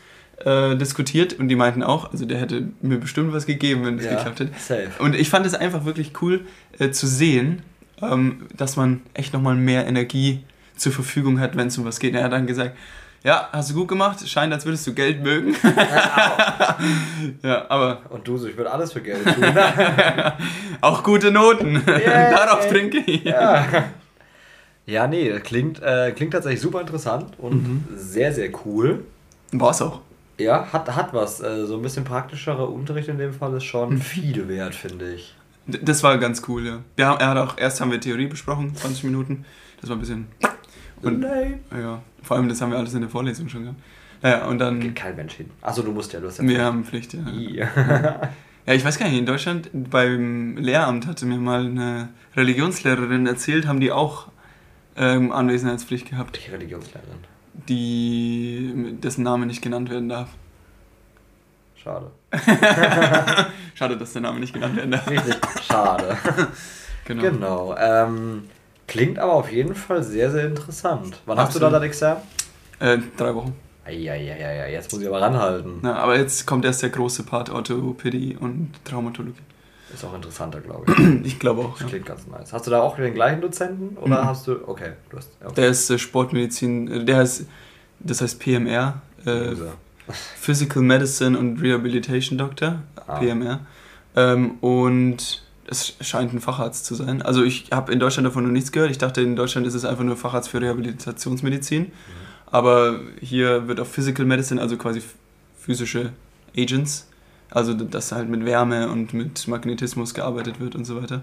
[0.44, 4.06] äh, diskutiert und die meinten auch, also der hätte mir bestimmt was gegeben, wenn das
[4.06, 4.52] Ja, geklappt hätte.
[4.58, 4.90] safe.
[4.98, 6.40] Und ich fand es einfach wirklich cool
[6.78, 7.62] äh, zu sehen,
[8.00, 10.40] ähm, dass man echt nochmal mehr Energie
[10.76, 12.14] zur Verfügung hat, wenn es um was geht.
[12.14, 12.76] Er hat dann gesagt,
[13.24, 15.54] ja, hast du gut gemacht, scheint, als würdest du Geld mögen.
[17.42, 19.44] ja, aber Und du so, ich würde alles für Geld tun.
[20.80, 21.82] auch gute Noten.
[21.86, 22.30] Yeah.
[22.46, 23.22] Darauf trinke ich.
[23.24, 23.64] ja.
[24.86, 27.84] ja, nee, klingt, äh, klingt tatsächlich super interessant und Mhm.
[27.96, 29.04] sehr, sehr cool.
[29.52, 30.00] War es auch.
[30.42, 31.40] Ja, hat, hat was.
[31.40, 35.34] Äh, so ein bisschen praktischerer Unterricht in dem Fall ist schon viel wert, finde ich.
[35.66, 36.78] Das war ganz cool, ja.
[36.96, 39.44] Wir haben, er hat auch, erst haben wir Theorie besprochen, 20 Minuten.
[39.80, 40.26] Das war ein bisschen.
[41.02, 41.60] Und Nein.
[41.70, 43.80] ja, vor allem das haben wir alles in der Vorlesung schon gehabt.
[44.22, 44.80] Naja, und dann.
[44.80, 45.50] Geht kein Mensch hin.
[45.60, 46.44] Achso, du musst ja, du hast ja.
[46.44, 47.20] Wir haben Pflicht, ja.
[47.28, 47.64] I.
[48.64, 53.66] Ja, ich weiß gar nicht, in Deutschland beim Lehramt hatte mir mal eine Religionslehrerin erzählt,
[53.66, 54.28] haben die auch
[54.96, 57.18] ähm, Anwesenheitspflicht gehabt, Die Religionslehrerin.
[57.54, 60.28] Die dessen Name nicht genannt werden darf.
[61.74, 62.10] Schade.
[63.74, 65.08] Schade, dass der Name nicht genannt werden darf.
[65.10, 66.16] Richtig schade.
[67.04, 67.22] Genau.
[67.22, 67.76] Genau.
[67.76, 68.44] Ähm,
[68.86, 71.20] klingt aber auf jeden Fall sehr, sehr interessant.
[71.26, 71.82] Wann hast du da Absolut.
[71.82, 72.20] dein Examen?
[72.78, 73.56] Äh, drei Wochen.
[73.84, 75.80] Eieieiei, jetzt muss ich aber ranhalten.
[75.82, 79.42] Ja, aber jetzt kommt erst der große Part Orthopädie und Traumatologie.
[79.94, 80.84] Ist auch interessanter, glaube
[81.24, 81.26] ich.
[81.34, 81.72] Ich glaube auch.
[81.72, 81.86] Das Ja.
[81.88, 82.52] klingt ganz nice.
[82.52, 84.26] Hast du da auch den gleichen Dozenten oder Mhm.
[84.26, 84.56] hast du.
[84.68, 85.30] Okay, du hast.
[85.44, 85.54] Okay.
[85.56, 87.46] Der ist äh, Sportmedizin, äh, der heißt,
[88.00, 89.54] das heißt PMR, äh.
[90.40, 93.18] Physical Medicine und Rehabilitation Doctor, Ah.
[93.18, 93.60] PMR.
[94.16, 97.22] Ähm, und es scheint ein Facharzt zu sein.
[97.22, 98.90] Also ich habe in Deutschland davon noch nichts gehört.
[98.90, 101.92] Ich dachte, in Deutschland ist es einfach nur Facharzt für Rehabilitationsmedizin.
[102.46, 105.02] Aber hier wird auf Physical Medicine, also quasi
[105.58, 106.12] physische
[106.56, 107.08] Agents,
[107.54, 111.22] also dass halt mit Wärme und mit Magnetismus gearbeitet wird und so weiter.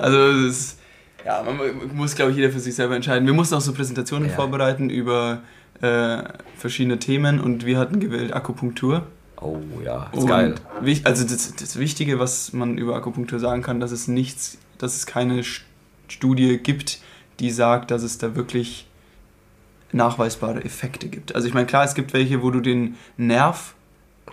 [0.00, 0.78] Also es ist
[1.24, 1.58] Ja, man
[1.94, 3.26] muss, glaube ich, jeder für sich selber entscheiden.
[3.26, 4.34] Wir mussten auch so Präsentationen ja.
[4.34, 5.40] vorbereiten über
[5.80, 6.18] äh,
[6.56, 9.06] verschiedene Themen und wir hatten gewählt Akupunktur.
[9.40, 10.54] Oh ja, ist und geil.
[11.04, 15.06] Also das, das Wichtige, was man über Akupunktur sagen kann, dass es nichts, dass es
[15.06, 15.42] keine
[16.08, 17.00] Studie gibt,
[17.40, 18.86] die sagt, dass es da wirklich
[19.92, 21.34] nachweisbare Effekte gibt.
[21.34, 23.74] Also ich meine, klar, es gibt welche, wo du den Nerv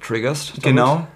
[0.01, 0.51] triggerst.
[0.51, 0.63] Damit.
[0.63, 1.07] Genau.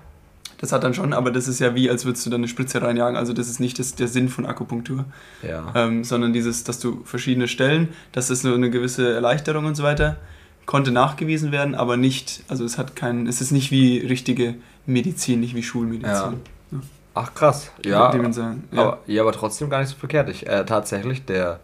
[0.57, 2.81] Das hat dann schon, aber das ist ja wie, als würdest du dann eine Spritze
[2.81, 3.17] reinjagen.
[3.17, 5.05] Also das ist nicht das, der Sinn von Akupunktur.
[5.41, 5.71] Ja.
[5.75, 9.83] Ähm, sondern dieses, dass du verschiedene Stellen, das ist nur eine gewisse Erleichterung und so
[9.83, 10.17] weiter,
[10.65, 15.39] konnte nachgewiesen werden, aber nicht, also es hat keinen, es ist nicht wie richtige Medizin,
[15.39, 16.11] nicht wie Schulmedizin.
[16.11, 16.33] Ja.
[16.71, 16.79] Ja.
[17.13, 18.11] Ach krass, ja.
[18.31, 18.81] Sagen, ja.
[18.81, 20.29] Aber, ja, aber trotzdem gar nicht so verkehrt.
[20.29, 21.59] Ich, äh, tatsächlich, der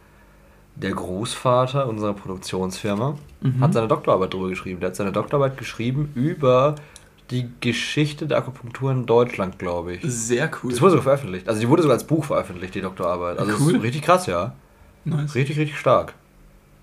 [0.76, 3.60] der Großvater unserer Produktionsfirma mhm.
[3.60, 4.80] hat seine Doktorarbeit darüber geschrieben.
[4.80, 6.76] Der hat seine Doktorarbeit geschrieben über
[7.32, 10.02] die Geschichte der Akupunktur in Deutschland, glaube ich.
[10.04, 10.72] Sehr cool.
[10.72, 11.48] Das wurde sogar veröffentlicht.
[11.48, 13.40] Also die wurde sogar als Buch veröffentlicht, die Doktorarbeit.
[13.40, 13.78] Also cool.
[13.78, 14.54] richtig krass, ja.
[15.06, 15.34] Nice.
[15.34, 16.14] Richtig, richtig stark.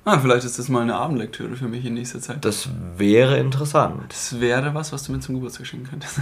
[0.05, 2.43] Ah, vielleicht ist das mal eine Abendlektüre für mich in nächster Zeit.
[2.43, 4.05] Das wäre interessant.
[4.09, 6.21] Das wäre was, was du mir zum Geburtstag schenken könntest.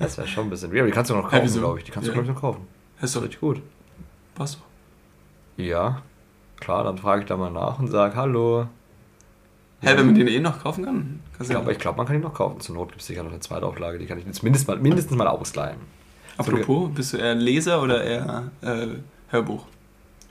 [0.00, 0.80] das wäre schon ein bisschen weird.
[0.80, 1.84] Aber die kannst du noch kaufen, glaube ich.
[1.84, 2.12] Die kannst ja.
[2.12, 2.66] du, glaube ich, noch kaufen.
[3.00, 3.62] Das ist doch richtig gut.
[4.34, 5.62] Passt doch.
[5.62, 6.02] Ja,
[6.58, 8.66] klar, dann frage ich da mal nach und sage Hallo.
[9.86, 11.20] Hä, hey, wenn man den eh noch kaufen kann?
[11.48, 12.58] ja, aber ich glaube, man kann ihn noch kaufen.
[12.58, 14.78] Zur Not gibt es sicher noch eine zweite Auflage, die kann ich jetzt mindestens mal,
[14.78, 15.76] mindestens mal ausleihen.
[16.36, 18.88] Apropos, bist du eher Leser oder eher äh,
[19.28, 19.64] Hörbuch?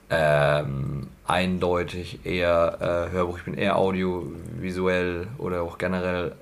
[0.09, 3.37] Ähm, eindeutig eher äh, Hörbuch.
[3.37, 6.33] Ich bin eher audiovisuell oder auch generell,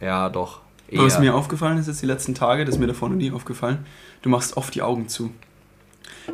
[0.00, 0.60] ja, doch.
[0.88, 1.02] Eher.
[1.02, 3.84] Was mir aufgefallen ist jetzt die letzten Tage, das ist mir davor noch nie aufgefallen,
[4.22, 5.32] du machst oft die Augen zu.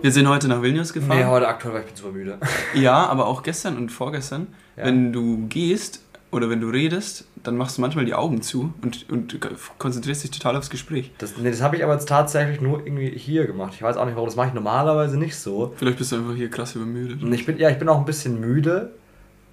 [0.03, 1.19] Wir sind heute nach Vilnius gefahren.
[1.19, 2.39] Nee, heute aktuell, weil ich bin super müde.
[2.75, 4.49] Ja, aber auch gestern und vorgestern.
[4.77, 4.85] Ja.
[4.85, 9.09] Wenn du gehst oder wenn du redest, dann machst du manchmal die Augen zu und,
[9.11, 9.39] und
[9.79, 11.13] konzentrierst dich total aufs Gespräch.
[11.19, 13.73] Das, nee, das habe ich aber jetzt tatsächlich nur irgendwie hier gemacht.
[13.75, 15.73] Ich weiß auch nicht warum, das mache ich normalerweise nicht so.
[15.77, 17.23] Vielleicht bist du einfach hier krass übermüdet.
[17.23, 18.91] Ich bin, ja, ich bin auch ein bisschen müde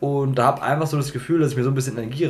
[0.01, 2.27] und da habe einfach so das Gefühl, dass ich mir so ein bisschen Energie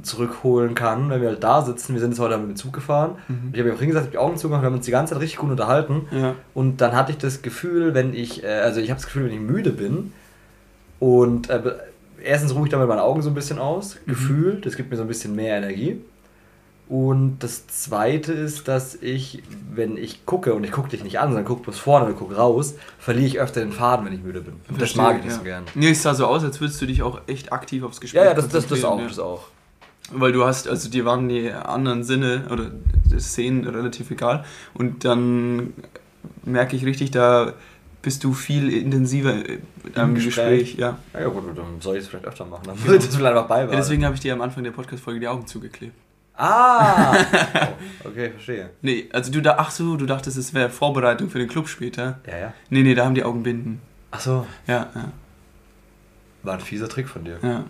[0.00, 1.92] zurückholen kann, wenn wir halt da sitzen.
[1.92, 3.16] Wir sind jetzt heute mit dem Zug gefahren.
[3.28, 3.50] Mhm.
[3.52, 5.12] Ich habe ja vorhin gesagt, ich habe die Augen zugemacht, wir haben uns die ganze
[5.12, 6.06] Zeit richtig gut unterhalten.
[6.10, 6.34] Ja.
[6.54, 9.34] Und dann hatte ich das Gefühl, wenn ich, äh, also ich habe das Gefühl, wenn
[9.34, 10.14] ich müde bin
[10.98, 11.60] und äh,
[12.22, 14.10] erstens ruhe ich damit meine Augen so ein bisschen aus, mhm.
[14.10, 16.00] gefühlt, das gibt mir so ein bisschen mehr Energie.
[16.90, 21.28] Und das zweite ist, dass ich, wenn ich gucke und ich gucke dich nicht an,
[21.28, 24.40] sondern gucke bloß vorne und gucke raus, verliere ich öfter den Faden, wenn ich müde
[24.40, 24.54] bin.
[24.68, 25.38] Und das mag ich nicht ja.
[25.38, 25.64] so gern.
[25.76, 28.30] Nee, es sah so aus, als würdest du dich auch echt aktiv aufs Gespräch Ja,
[28.30, 29.06] ja, das, das, das auch, ja.
[29.06, 29.44] das auch.
[30.10, 32.72] Weil du hast, also dir waren die anderen Sinne oder
[33.04, 34.44] die Szenen relativ egal.
[34.74, 35.72] Und dann
[36.42, 37.52] merke ich richtig, da
[38.02, 40.24] bist du viel intensiver im Gespräch.
[40.24, 40.74] Gespräch.
[40.76, 40.98] ja.
[41.12, 42.62] Ja, gut, dann soll ich es vielleicht öfter machen.
[42.66, 43.72] Dann würde ich das vielleicht einfach beibehalten.
[43.74, 45.94] Ja, deswegen habe ich dir am Anfang der Podcast-Folge die Augen zugeklebt.
[46.34, 47.12] Ah!
[47.12, 47.16] Oh,
[48.08, 48.70] okay, verstehe.
[48.80, 52.20] Nee, also du da, ach so, du dachtest, es wäre Vorbereitung für den Club später.
[52.26, 52.54] Ja, ja.
[52.70, 53.82] Nee, nee, da haben die Augen Binden.
[54.10, 54.46] Ach so.
[54.66, 55.12] Ja, ja.
[56.42, 57.38] War ein fieser Trick von dir.
[57.42, 57.64] Ja,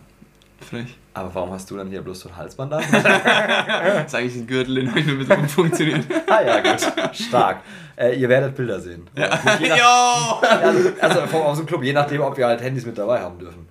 [0.60, 0.96] frech.
[1.12, 2.78] Aber warum hast du dann hier bloß so ein Halsband da?
[2.78, 2.86] das
[4.06, 6.04] ist eigentlich ein Gürtel, den habe ich nur ein bisschen umfunktioniert.
[6.28, 7.16] ah ja, gut.
[7.16, 7.62] Stark.
[7.96, 9.08] Äh, ihr werdet Bilder sehen.
[9.16, 9.28] Ja.
[9.28, 13.20] Nach, also, also vom, aus dem Club, je nachdem, ob wir halt Handys mit dabei
[13.20, 13.68] haben dürfen.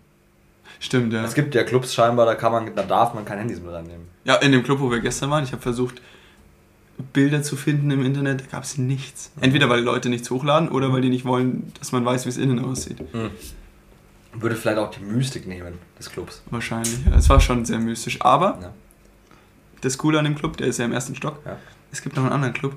[0.80, 1.24] Stimmt, ja.
[1.24, 4.08] Es gibt ja Clubs scheinbar, da kann man, da darf man kein Handys mit reinnehmen.
[4.26, 6.02] Ja, in dem Club, wo wir gestern waren, ich habe versucht,
[7.14, 9.32] Bilder zu finden im Internet, da gab es nichts.
[9.40, 12.30] Entweder weil die Leute nichts hochladen oder weil die nicht wollen, dass man weiß, wie
[12.30, 13.02] es innen aussieht.
[13.14, 13.32] Mhm.
[14.34, 16.44] Würde vielleicht auch die Mystik nehmen des Clubs.
[16.50, 17.16] Wahrscheinlich, ja.
[17.16, 18.22] Es war schon sehr mystisch.
[18.22, 18.74] Aber ja.
[19.82, 21.42] das Coole an dem Club, der ist ja im ersten Stock.
[21.46, 21.58] Ja.
[21.92, 22.76] Es gibt noch einen anderen Club,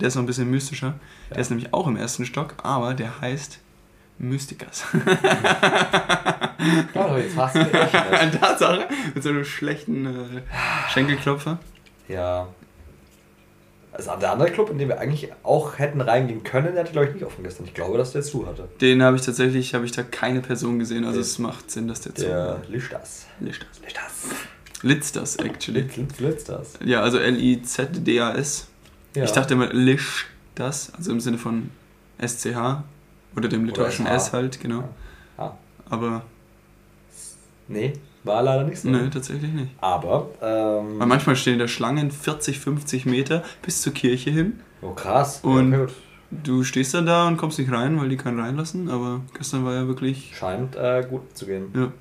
[0.00, 0.94] der ist noch ein bisschen mystischer.
[1.30, 3.58] Der ist nämlich auch im ersten Stock, aber der heißt
[4.18, 4.84] Mystikers.
[6.94, 7.64] oh, jetzt hast du
[8.40, 10.42] Tatsache mit so einem schlechten äh,
[10.90, 11.58] Schenkelklopfer.
[12.08, 12.46] Ja.
[13.92, 17.08] Also der andere Club, in den wir eigentlich auch hätten reingehen können, der hatte glaube
[17.08, 17.66] ich nicht offen gestern.
[17.66, 18.68] Ich glaube, dass der zu hatte.
[18.80, 22.00] Den habe ich tatsächlich, habe ich da keine Person gesehen, also es macht Sinn, dass
[22.00, 23.26] der, zu Der Lichtas.
[23.40, 23.80] Lichtas.
[23.82, 24.12] Lichtas.
[24.82, 25.82] Litzdas, actually.
[25.82, 26.72] Litz, Litzdas.
[26.84, 28.66] Ja, also L-I-Z-D-A-S.
[29.14, 29.24] Ja.
[29.24, 31.70] Ich dachte immer Lichtas, also im Sinne von
[32.18, 32.84] S-C-H
[33.36, 34.88] oder dem litauischen S halt, genau.
[35.38, 35.44] Ja.
[35.44, 35.56] Ah.
[35.90, 36.22] Aber.
[37.68, 37.92] Nee,
[38.24, 38.88] war leider nicht so.
[38.88, 39.70] Nee, tatsächlich nicht.
[39.80, 40.28] Aber.
[40.40, 44.60] Ähm, Weil manchmal stehen da Schlangen 40, 50 Meter bis zur Kirche hin.
[44.80, 45.40] Oh, krass.
[45.42, 45.86] Und ja,
[46.30, 48.88] du stehst dann da und kommst nicht rein, weil die keinen reinlassen.
[48.88, 50.32] Aber gestern war ja wirklich.
[50.36, 51.72] Scheint äh, gut zu gehen.
[51.74, 51.92] Ja.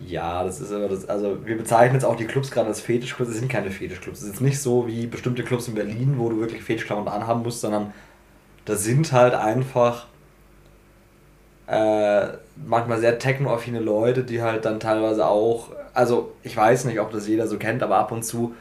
[0.00, 3.30] Ja, das ist aber das, also wir bezeichnen jetzt auch die Clubs gerade als Fetischclubs,
[3.30, 4.22] das sind keine Fetischclubs.
[4.22, 7.60] Es ist nicht so wie bestimmte Clubs in Berlin, wo du wirklich Fetischklamotten anhaben musst,
[7.60, 7.92] sondern
[8.64, 10.06] da sind halt einfach
[11.66, 12.26] äh,
[12.66, 17.26] manchmal sehr technoaffine Leute, die halt dann teilweise auch, also ich weiß nicht, ob das
[17.26, 18.54] jeder so kennt, aber ab und zu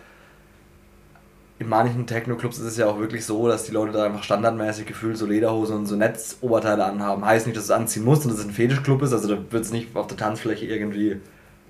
[1.59, 4.85] in manchen Techno-Clubs ist es ja auch wirklich so, dass die Leute da einfach standardmäßig
[4.85, 7.23] gefühlt so Lederhosen und so Netzoberteile anhaben.
[7.23, 9.63] Heißt nicht, dass es anziehen muss und dass es ein Fetischclub ist, also da wird
[9.63, 11.21] es nicht auf der Tanzfläche irgendwie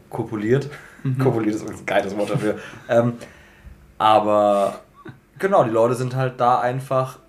[0.10, 0.70] kopuliert.
[1.04, 1.20] Mhm.
[1.20, 2.58] Kopuliert ist ein geiles Wort dafür.
[2.90, 3.14] ähm,
[3.98, 4.80] aber
[5.38, 7.20] genau, die Leute sind halt da einfach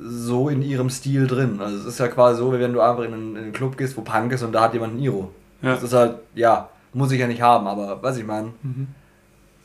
[0.00, 1.60] so in ihrem Stil drin.
[1.60, 3.76] Also es ist ja quasi so, wie wenn du einfach in einen, in einen Club
[3.76, 5.32] gehst, wo Punk ist und da hat jemand ein Iro.
[5.62, 5.74] Ja.
[5.74, 8.88] Das ist halt, ja, muss ich ja nicht haben, aber was ich meine, mhm.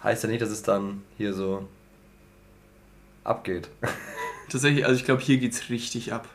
[0.04, 1.68] heißt ja nicht, dass es dann hier so
[3.24, 3.70] abgeht.
[4.50, 6.28] Tatsächlich, also ich glaube, hier geht es richtig ab.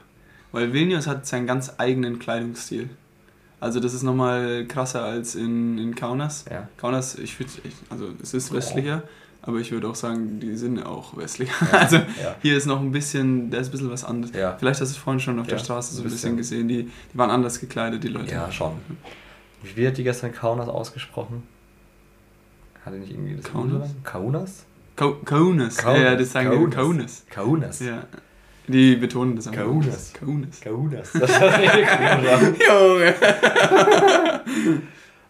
[0.53, 2.91] Weil Vilnius hat seinen ganz eigenen Kleidungsstil.
[3.59, 6.45] Also das ist nochmal krasser als in, in Kaunas.
[6.51, 6.69] Ja.
[6.77, 7.51] Kaunas, ich würde,
[7.91, 9.03] also es ist westlicher,
[9.47, 11.53] aber ich würde auch sagen, die sind auch westlicher.
[11.71, 11.79] Ja.
[11.85, 12.37] Also ja.
[12.41, 14.35] hier ist noch ein bisschen, da ist ein bisschen was anderes.
[14.35, 16.85] Vielleicht hast du es vorhin schon auf der Straße so ein bisschen, bisschen gesehen, die,
[16.85, 18.33] die waren anders gekleidet, die Leute.
[18.33, 18.73] Ja, schon.
[19.75, 21.43] Wie hat die gestern Kaunas ausgesprochen?
[22.85, 23.91] Hatte nicht irgendwie das Kaunas?
[24.03, 24.65] Kaunas?
[24.97, 25.83] Kaunas.
[25.83, 26.71] Ja, ja, das sagen Kaunas.
[26.71, 27.25] die Kaunas.
[27.31, 27.81] Kaunas.
[27.81, 28.05] Ja.
[28.67, 29.65] Die betonen das einfach.
[29.65, 30.13] Kaunas.
[30.15, 30.61] Kaunas.
[30.61, 31.13] Kaunas.
[31.13, 31.41] Das ist
[32.69, 33.15] Junge.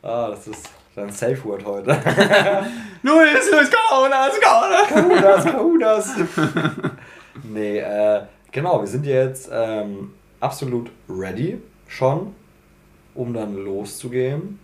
[0.02, 1.90] ah, das ist ein Safe Word heute.
[3.02, 4.88] Luis, Luis, Kaunas, Kaunas.
[4.88, 6.14] Kaunas, Kaunas.
[7.42, 12.34] nee, äh, genau, wir sind jetzt ähm, absolut ready schon,
[13.14, 14.58] um dann loszugehen.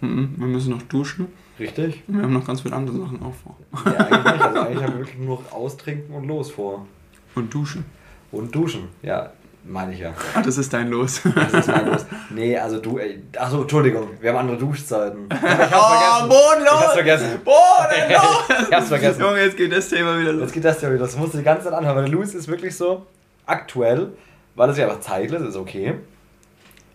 [0.00, 1.28] Mhm, wir müssen noch duschen.
[1.58, 2.02] Richtig.
[2.06, 3.56] Wir haben noch ganz viele andere Sachen auch vor.
[3.84, 4.42] Ja, eigentlich nicht.
[4.42, 6.86] Also eigentlich haben wir wirklich nur noch austrinken und los vor.
[7.34, 7.84] Und duschen.
[8.32, 9.32] Und duschen, ja,
[9.64, 10.12] meine ich ja.
[10.34, 11.20] Ah, das ist dein Los.
[11.34, 12.06] Das ist mein Los.
[12.30, 12.98] Nee, also du,
[13.36, 15.26] achso, Entschuldigung, wir haben andere Duschzeiten.
[15.30, 15.72] Ich hab's
[16.24, 16.74] oh, bodenlos!
[16.74, 17.40] Ich hab's vergessen.
[17.44, 18.66] Bodenlos!
[18.68, 19.20] ich hab's vergessen.
[19.20, 20.42] Junge, jetzt geht das Thema wieder los.
[20.42, 21.12] Jetzt geht das Thema wieder los.
[21.12, 23.06] Das musst du die ganze Zeit anhören, weil der Louis ist wirklich so
[23.46, 24.12] aktuell,
[24.54, 25.94] weil es ja einfach zeitlich ist, okay.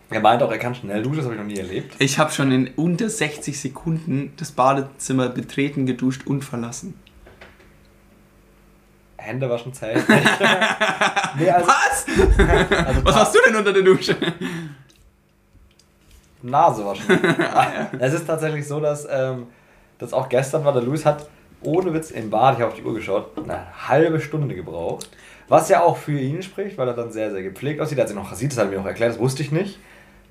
[0.08, 1.96] Er meint auch, er kann schnell duschen, das habe ich noch nie erlebt.
[1.98, 6.94] Ich habe schon in unter 60 Sekunden das Badezimmer betreten, geduscht und verlassen.
[9.26, 10.08] Hände waschen zählt
[11.38, 12.06] nee, also, Was?
[12.86, 14.16] Also Was hast du denn unter der Dusche?
[16.42, 17.04] Nase waschen.
[17.98, 19.46] es ist tatsächlich so, dass ähm,
[19.98, 21.28] das auch gestern war, der Luis hat
[21.62, 25.08] ohne Witz im Bad, ich habe auf die Uhr geschaut, eine halbe Stunde gebraucht.
[25.48, 27.98] Was ja auch für ihn spricht, weil er dann sehr, sehr gepflegt aussieht.
[27.98, 29.78] Er hat sich noch rasiert, das hat er mir noch erklärt, das wusste ich nicht.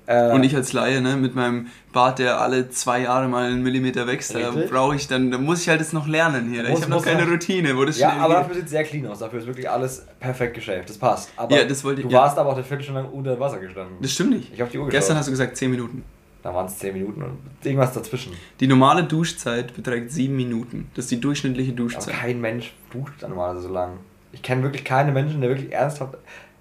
[0.06, 3.62] Äh, und ich als Laie, ne, mit meinem Bart, der alle zwei Jahre mal einen
[3.62, 6.62] Millimeter wächst, da brauche ich dann, da muss ich halt jetzt noch lernen hier.
[6.62, 9.06] Muss, ich habe noch keine Routine, wo das Ja, aber dafür sieht es sehr clean
[9.06, 9.18] aus.
[9.18, 10.88] Dafür ist wirklich alles perfekt geschäft.
[10.88, 11.30] Das passt.
[11.36, 12.20] Aber ja, das wollte, du ja.
[12.20, 13.96] warst aber auch eine Viertelstunde lang unter Wasser gestanden.
[14.00, 14.52] Das stimmt nicht.
[14.52, 15.00] Ich habe die Uhr geschaut.
[15.00, 16.04] Gestern hast du gesagt 10 Minuten.
[16.42, 18.32] Da waren es 10 Minuten und irgendwas dazwischen.
[18.60, 20.88] Die normale Duschzeit beträgt 7 Minuten.
[20.94, 22.14] Das ist die durchschnittliche Duschzeit.
[22.14, 23.94] Aber kein Mensch duscht dann normalerweise so lang.
[24.30, 26.16] Ich kenne wirklich keine Menschen, der wirklich ernsthaft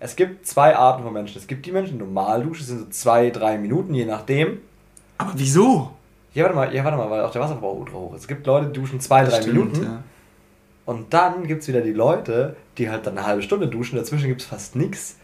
[0.05, 1.37] es gibt zwei Arten von Menschen.
[1.37, 4.59] Es gibt die Menschen, die normal duschen, das sind so zwei, drei Minuten, je nachdem.
[5.17, 5.91] Aber wieso?
[6.33, 8.21] Ja, warte mal, ja, warte mal, weil auch der Wasserverbrauch ultra hoch ist.
[8.21, 9.83] Es gibt Leute, die duschen zwei, drei Stimmt, Minuten.
[9.83, 10.03] Ja.
[10.85, 13.97] Und dann gibt es wieder die Leute, die halt dann eine halbe Stunde duschen.
[13.97, 15.17] Dazwischen gibt es fast nichts.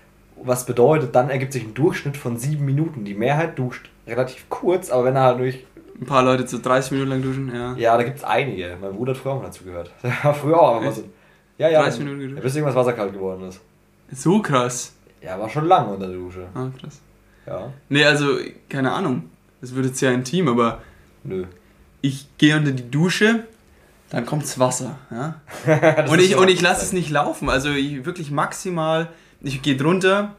[0.44, 3.06] Was bedeutet, dann ergibt sich ein Durchschnitt von sieben Minuten.
[3.06, 5.66] Die Mehrheit duscht relativ kurz, aber wenn er halt durch.
[6.00, 7.76] Ein paar Leute so 30 Minuten lang duschen, ja.
[7.76, 8.76] Ja, da gibt es einige.
[8.82, 9.92] Mein Bruder hat früher auch dazu gehört.
[10.04, 11.04] Der war früher auch immer so.
[11.60, 11.84] Ja, ja.
[11.84, 12.42] 30 Minuten geduscht.
[12.42, 13.62] Bis irgendwas wasserkalt geworden ist.
[14.12, 14.94] So krass.
[15.22, 16.48] Ja, war schon lang unter der Dusche.
[16.54, 17.00] Ah, krass.
[17.46, 17.72] Ja.
[17.90, 18.38] Nee, also,
[18.70, 19.30] keine Ahnung.
[19.62, 20.82] Das wird jetzt sehr intim, aber.
[21.24, 21.46] Nö.
[22.02, 23.44] Ich gehe unter die Dusche,
[24.12, 24.98] dann kommt's Wasser.
[25.10, 25.36] Ja?
[26.10, 27.50] und ich, und ich lasse es nicht laufen.
[27.50, 29.08] Also ich, wirklich maximal,
[29.42, 30.36] ich gehe drunter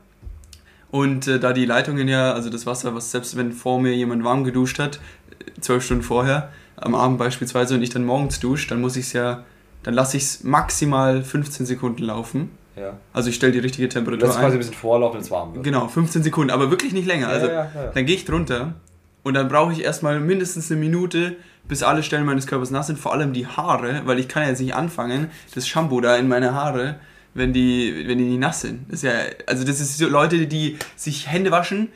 [0.90, 4.24] und äh, da die Leitungen ja, also das Wasser, was selbst wenn vor mir jemand
[4.24, 8.68] warm geduscht hat, äh, zwölf Stunden vorher, am Abend beispielsweise, und ich dann morgens dusche,
[8.68, 9.44] dann muss ich es ja,
[9.84, 12.50] dann lasse ich es maximal 15 Sekunden laufen.
[12.76, 12.96] Ja.
[13.12, 15.54] Also ich stelle die richtige Temperatur das ist quasi ein bisschen vorlaufen, wenn es warm
[15.54, 15.64] wird.
[15.64, 17.28] Genau, 15 Sekunden, aber wirklich nicht länger.
[17.28, 18.74] Also ja, ja, dann gehe ich drunter
[19.22, 21.36] und dann brauche ich erstmal mindestens eine Minute,
[21.68, 24.48] bis alle Stellen meines Körpers nass sind, vor allem die Haare, weil ich kann ja
[24.48, 26.96] jetzt nicht anfangen, das Shampoo da in meine Haare,
[27.34, 28.90] wenn die, wenn die nicht nass sind.
[28.90, 29.12] Das ist ja,
[29.46, 31.88] also das ist so Leute, die sich Hände waschen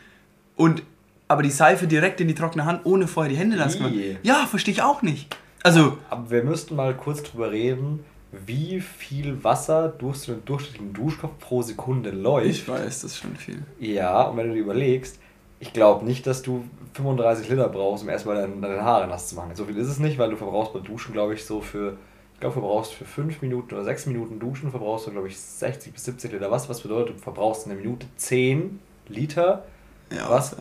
[0.56, 0.82] und
[1.28, 4.18] aber die Seife direkt in die trockene Hand, ohne vorher die Hände nass zu machen.
[4.22, 5.34] Ja, verstehe ich auch nicht.
[5.62, 5.98] Also.
[6.08, 11.38] Aber wir müssten mal kurz drüber reden, wie viel Wasser durch so einen durchschnittlichen Duschkopf
[11.38, 12.46] pro Sekunde läuft.
[12.46, 13.62] Ich weiß, das ist schon viel.
[13.78, 15.18] Ja, und wenn du dir überlegst,
[15.60, 16.64] ich glaube nicht, dass du
[16.94, 19.54] 35 Liter brauchst, um erstmal deine, deine Haare nass zu machen.
[19.54, 21.96] So viel ist es nicht, weil du verbrauchst beim Duschen, glaube ich, so für,
[22.34, 25.38] ich glaube, du verbrauchst für 5 Minuten oder 6 Minuten Duschen, verbrauchst du, glaube ich,
[25.38, 26.68] 60 bis 70 Liter Wasser.
[26.68, 29.64] Was bedeutet, du verbrauchst in einer Minute 10 Liter.
[30.10, 30.56] Ja, was?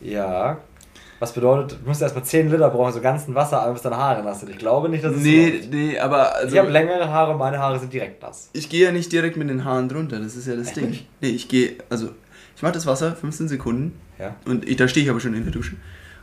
[0.00, 0.58] Ja,
[1.18, 4.40] was bedeutet, du musst erstmal 10 Liter brauchen, so ganzen Wasser, bis deine Haare nass
[4.40, 4.50] sind.
[4.50, 6.34] Ich glaube nicht, dass es Nee, so nee, aber.
[6.36, 8.50] Also, ich habe längere Haare und meine Haare sind direkt nass.
[8.52, 10.98] Ich gehe ja nicht direkt mit den Haaren drunter, das ist ja das Echt Ding.
[11.20, 12.10] Nee, ich gehe, also,
[12.54, 13.98] ich mache das Wasser 15 Sekunden.
[14.18, 14.34] Ja.
[14.46, 15.76] Und ich, da stehe ich aber schon in der Dusche.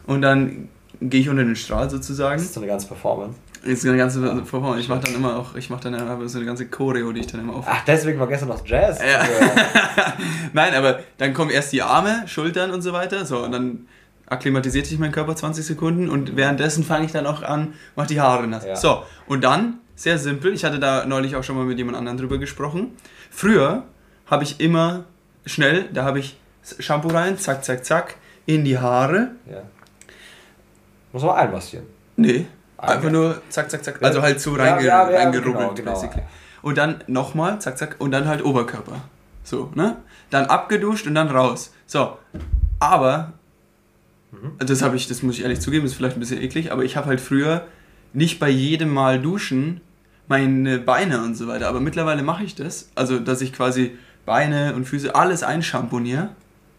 [0.06, 0.70] Und dann
[1.02, 2.38] gehe ich unter den Strahl sozusagen.
[2.38, 3.38] Das ist so eine ganze Performance.
[3.66, 4.78] Jetzt eine ganze Vorform.
[4.78, 7.28] Ich mache dann immer auch, ich mache dann aber so eine ganze Choreo, die ich
[7.28, 7.66] dann immer auf.
[7.68, 9.00] Ach, deswegen war gestern noch Jazz.
[9.00, 9.24] Ja.
[10.54, 13.26] Nein, aber dann kommen erst die Arme, Schultern und so weiter.
[13.26, 13.88] So, und dann
[14.28, 18.20] akklimatisiert sich mein Körper 20 Sekunden und währenddessen fange ich dann auch an, mache die
[18.22, 18.66] Haare nass.
[18.66, 18.76] Ja.
[18.76, 22.18] So, und dann, sehr simpel, ich hatte da neulich auch schon mal mit jemand anderem
[22.18, 22.92] drüber gesprochen.
[23.30, 23.84] Früher
[24.26, 25.06] habe ich immer
[25.46, 26.38] schnell, da habe ich
[26.80, 28.16] Shampoo rein, zack, zack, zack,
[28.46, 29.32] in die Haare.
[29.50, 29.62] ja.
[31.12, 31.86] Muss man einmassieren.
[32.18, 32.46] Nee,
[32.78, 34.04] Ah, einfach nur zack, zack, zack.
[34.04, 36.24] Also halt so reinge ja, reingerubbelt, genau, genau.
[36.62, 39.02] Und dann nochmal, zack, zack, und dann halt Oberkörper.
[39.44, 39.98] So, ne?
[40.30, 41.74] Dann abgeduscht und dann raus.
[41.86, 42.18] So,
[42.80, 43.34] aber,
[44.42, 44.58] Mhm.
[44.66, 46.98] das habe ich, das muss ich ehrlich zugeben, ist vielleicht ein bisschen eklig, aber ich
[46.98, 47.68] habe halt früher
[48.14, 49.82] nicht bei jedem Mal duschen
[50.28, 51.68] meine Beine und so weiter.
[51.68, 52.90] Aber mittlerweile mache ich das.
[52.96, 56.30] Also, dass ich quasi Beine und Füße alles einschamponiere.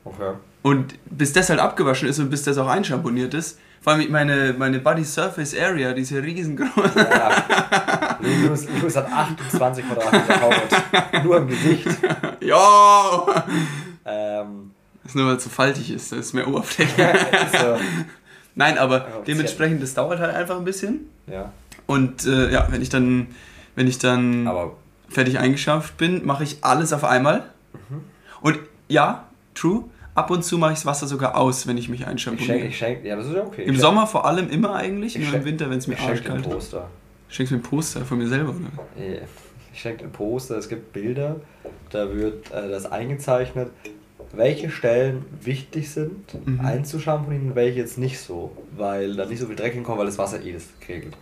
[0.05, 0.33] Okay.
[0.63, 4.53] Und bis das halt abgewaschen ist und bis das auch einschamponiert ist, vor allem meine,
[4.59, 6.95] meine Body Surface Area, die ist ja riesengroß.
[6.97, 8.19] Ja.
[8.21, 11.25] Louis, Louis hat 28 Quadratmeter Haut.
[11.25, 11.87] Nur im Gesicht.
[12.41, 13.45] ja!
[14.05, 14.73] Ähm,
[15.07, 17.03] Das ist nur, weil es so faltig ist, da ist mehr Oberfläche.
[17.53, 17.77] ist, äh,
[18.55, 21.07] Nein, aber Ja, dementsprechend, das dauert halt einfach ein bisschen.
[21.27, 21.53] ja.
[21.87, 23.29] Und äh, ja, wenn ich dann,
[23.77, 24.77] wenn ich dann Aber
[25.09, 27.45] fertig eingeschafft bin, mache ich alles auf einmal.
[27.89, 28.01] Mhm.
[28.41, 29.85] Und ja, true,
[30.17, 32.55] ab und zu mache ich das Wasser sogar aus, wenn ich mich ich einschamponiere.
[32.57, 33.63] schenke, ich schenke, ja, das ist ja okay.
[33.63, 35.95] Im Ich Sommer vor allem immer eigentlich, Ich nur schenk- im Winter, wenn es mir
[35.95, 36.53] Ich schenke arschkalt ist.
[36.53, 36.91] Poster.
[37.29, 39.21] Schenkst du mir ein Poster von mir selber, oder?
[39.73, 41.37] Ich schenke den Poster, es gibt Bilder,
[41.91, 43.71] da wird äh, das eingezeichnet,
[44.33, 46.61] welche Stellen wichtig sind Mhm.
[46.61, 50.19] einzuschamponieren und welche jetzt nicht so, weil da nicht so viel Dreck hinkommt, weil das
[50.19, 51.17] Wasser eh das regelt.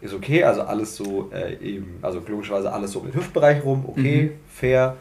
[0.00, 4.22] Ist okay, also alles so äh, eben, also logischerweise alles so im Hüftbereich rum, okay,
[4.34, 4.40] Mhm.
[4.48, 4.96] fair.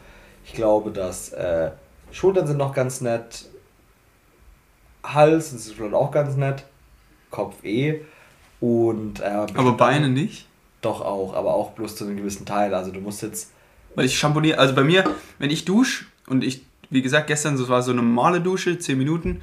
[0.45, 1.71] Ich glaube, dass äh,
[2.11, 3.45] Schultern sind noch ganz nett,
[5.03, 6.65] Hals ist vielleicht auch ganz nett,
[7.31, 8.01] Kopf eh
[8.59, 10.47] und äh, Aber Beine nicht?
[10.81, 12.73] doch auch, aber auch bloß zu einem gewissen Teil.
[12.73, 13.51] Also du musst jetzt.
[13.95, 15.03] Weil ich schamponiere, also bei mir,
[15.39, 18.97] wenn ich dusche und ich, wie gesagt, gestern, das war so eine normale Dusche, 10
[18.97, 19.41] Minuten,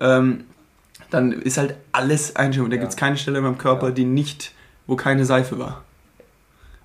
[0.00, 0.44] ähm,
[1.10, 2.72] dann ist halt alles einschamponiert.
[2.72, 2.80] Da Ja.
[2.82, 3.92] gibt es keine Stelle in meinem Körper, Ja.
[3.94, 4.52] die nicht,
[4.86, 5.84] wo keine Seife war.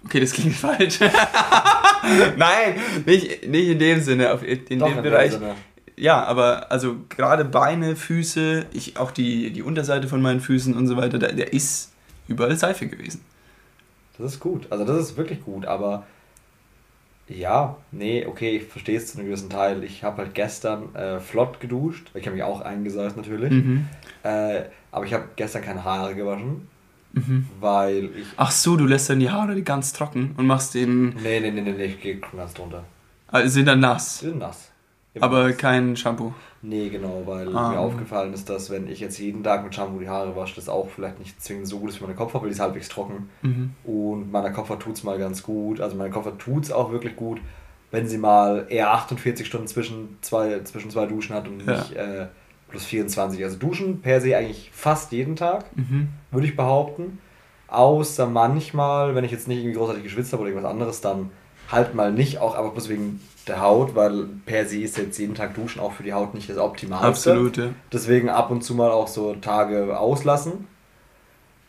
[0.05, 0.99] Okay, das klingt falsch.
[2.37, 4.25] Nein, nicht, nicht in dem Sinne,
[4.67, 5.31] in Doch, dem in Bereich.
[5.33, 5.55] Sinne.
[5.97, 10.87] Ja, aber also gerade Beine, Füße, ich, auch die, die Unterseite von meinen Füßen und
[10.87, 11.91] so weiter, da, der ist
[12.27, 13.21] überall Seife gewesen.
[14.17, 14.67] Das ist gut.
[14.71, 16.05] Also das ist wirklich gut, aber
[17.33, 19.83] ja, nee, okay, ich verstehe es zu einem gewissen Teil.
[19.83, 22.11] Ich habe halt gestern äh, flott geduscht.
[22.13, 23.51] Ich habe mich auch eingesaugt natürlich.
[23.51, 23.87] Mhm.
[24.23, 26.67] Äh, aber ich habe gestern keine Haare gewaschen,
[27.13, 27.47] Mhm.
[27.59, 28.27] weil ich.
[28.37, 31.61] Ach so, du lässt dann die Haare ganz trocken und machst den, Nee, nee, nee,
[31.61, 32.83] nee, nee ich gehe ganz drunter.
[33.27, 34.19] also sind dann nass.
[34.19, 34.70] Sind nass.
[35.19, 36.33] Aber kein Shampoo.
[36.61, 37.69] Nee, genau, weil Ah.
[37.71, 40.69] mir aufgefallen ist, dass wenn ich jetzt jeden Tag mit Shampoo die Haare wasche, das
[40.69, 43.29] auch vielleicht nicht zwingend so gut ist für meine Kopfhaut, weil die ist halbwegs trocken.
[43.41, 43.73] Mhm.
[43.83, 45.81] Und meiner Kopfhaut tut es mal ganz gut.
[45.81, 47.41] Also meiner Kopfhaut tut es auch wirklich gut,
[47.89, 51.73] wenn sie mal eher 48 Stunden zwischen zwei, zwischen zwei Duschen hat und Ja.
[51.73, 52.27] nicht äh,
[52.69, 53.43] plus 24.
[53.43, 56.09] Also Duschen per se eigentlich fast jeden Tag, Mhm.
[56.31, 57.19] würde ich behaupten.
[57.67, 61.31] Außer manchmal, wenn ich jetzt nicht irgendwie großartig geschwitzt habe oder irgendwas anderes, dann
[61.71, 65.33] halt mal nicht, auch aber bloß wegen der Haut, weil per se ist jetzt jeden
[65.35, 67.07] Tag Duschen auch für die Haut nicht das Optimalste.
[67.07, 67.69] Absolut, ja.
[67.91, 70.67] Deswegen ab und zu mal auch so Tage auslassen.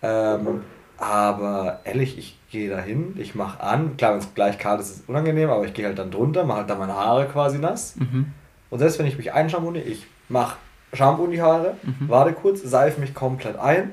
[0.02, 0.62] Ähm,
[0.98, 3.96] aber ehrlich, ich gehe dahin, ich mache an.
[3.96, 6.44] Klar, wenn es gleich kalt ist, ist es unangenehm, aber ich gehe halt dann drunter,
[6.44, 7.96] mache halt dann meine Haare quasi nass.
[7.96, 8.32] Mhm.
[8.70, 10.56] Und selbst wenn ich mich einschamponiere, ich mache
[10.92, 12.08] Shampoo in die Haare, Mhm.
[12.08, 13.92] warte kurz, seife mich komplett ein,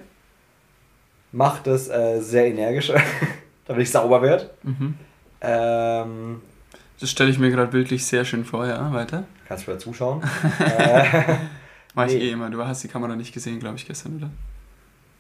[1.32, 2.92] mache das äh, sehr energisch,
[3.66, 4.50] damit ich sauber werde.
[4.64, 4.96] Mhm.
[5.42, 6.42] Ähm,
[7.00, 8.92] Das stelle ich mir gerade bildlich sehr schön vor, ja.
[8.94, 9.24] Weiter.
[9.48, 10.22] kannst du wieder zuschauen.
[10.60, 11.36] äh,
[11.96, 12.20] Mach ich Nee.
[12.30, 12.50] eh immer.
[12.50, 14.30] Du hast die Kamera nicht gesehen, glaube ich, gestern, oder?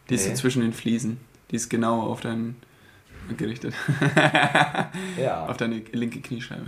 [0.09, 0.35] Die ist Nee.
[0.35, 1.19] so zwischen den Fliesen.
[1.51, 2.55] Die ist genau auf deinen
[3.37, 3.73] gerichtet.
[5.17, 5.45] ja.
[5.45, 6.65] auf deine linke Kniescheibe.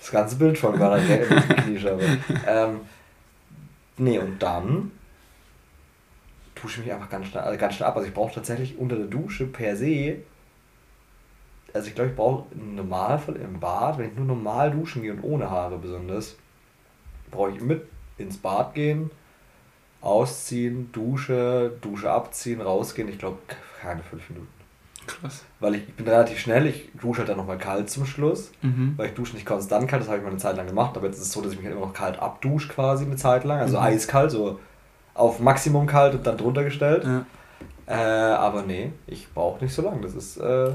[0.00, 2.02] Das ganze Bild von war halt der Kniescheibe.
[2.46, 2.80] ähm,
[3.96, 4.90] nee, und dann
[6.60, 7.96] dusche ich mich einfach ganz schnell, also ganz schnell ab.
[7.96, 10.16] Also ich brauche tatsächlich unter der Dusche per se,
[11.76, 15.12] also ich glaube, ich brauche im Normalfall im Bad, wenn ich nur normal duschen gehe
[15.12, 16.36] und ohne Haare besonders,
[17.30, 17.82] brauche ich mit
[18.18, 19.10] ins Bad gehen,
[20.00, 23.08] ausziehen, Dusche, Dusche abziehen, rausgehen.
[23.08, 23.38] Ich glaube,
[23.80, 24.48] keine fünf Minuten.
[25.06, 25.44] Krass.
[25.60, 28.94] Weil ich, ich bin relativ schnell, ich dusche halt dann nochmal kalt zum Schluss Mhm.
[28.96, 31.06] weil ich dusche nicht konstant kalt, das habe ich mal eine Zeit lang gemacht, aber
[31.06, 33.44] jetzt ist es so, dass ich mich halt immer noch kalt abdusche quasi eine Zeit
[33.44, 33.84] lang, also Mhm.
[33.84, 34.58] eiskalt, so
[35.14, 37.04] auf Maximum kalt und dann drunter gestellt.
[37.04, 37.24] Ja.
[37.86, 40.72] Äh, aber nee, ich brauche nicht so lange, das ist äh,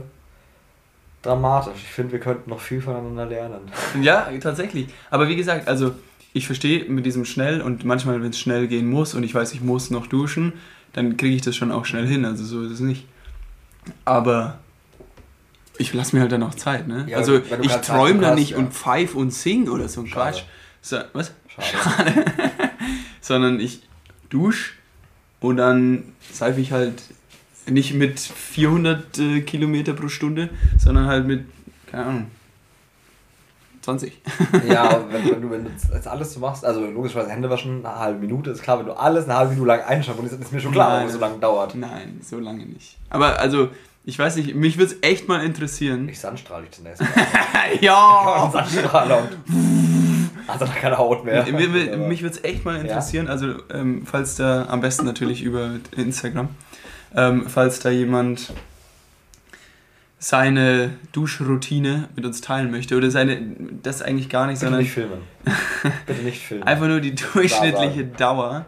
[1.22, 1.74] dramatisch.
[1.76, 3.62] Ich finde, wir könnten noch viel voneinander lernen.
[4.02, 4.88] Ja, tatsächlich.
[5.10, 5.94] Aber wie gesagt, also
[6.34, 9.54] ich verstehe mit diesem schnell und manchmal, wenn es schnell gehen muss und ich weiß,
[9.54, 10.54] ich muss noch duschen,
[10.94, 12.26] dann kriege ich das schon auch schnell hin.
[12.26, 13.06] Also so ist es nicht.
[14.06, 14.60] Aber
[15.78, 17.06] ich lasse mir halt dann auch Zeit, ne?
[17.10, 18.58] Ja, also ich träume da nicht ja.
[18.58, 20.32] und pfeif und sing oder so ein Schade.
[20.32, 20.44] Quatsch.
[20.82, 21.34] So, was?
[21.48, 22.26] Schade.
[23.22, 23.82] Sondern ich
[24.30, 24.74] dusche
[25.40, 27.02] und dann seife ich halt
[27.68, 31.46] nicht mit 400 äh, Kilometer pro Stunde, sondern halt mit,
[31.90, 32.28] keine Ahnung,
[33.82, 34.22] 20.
[34.70, 37.98] Ja, wenn, wenn du wenn du jetzt alles so machst, also logischerweise Hände waschen, eine
[37.98, 40.72] halbe Minute, ist klar, wenn du alles eine halbe Minute lang einschamponiert, ist mir schon
[40.72, 41.76] klar, warum es so lange dauert.
[41.76, 42.98] Nein, so lange nicht.
[43.10, 43.70] Aber also,
[44.04, 46.10] ich weiß nicht, mich würde es echt mal interessieren.
[46.10, 47.10] Ich sandstrahle dich zunächst mal.
[47.82, 48.50] ja!
[48.52, 49.30] Sandstrahler und
[50.48, 51.46] also da keine Haut mehr.
[51.46, 55.44] Mir, mir, mich würde es echt mal interessieren, also ähm, falls da, am besten natürlich
[55.44, 56.50] über Instagram,
[57.16, 58.54] ähm, falls da jemand
[60.20, 63.42] seine Duschroutine mit uns teilen möchte oder seine,
[63.82, 65.22] das eigentlich gar nicht, Bitte sondern nicht filmen.
[66.06, 66.64] Bitte nicht filmen.
[66.64, 68.68] einfach nur die durchschnittliche Dauer,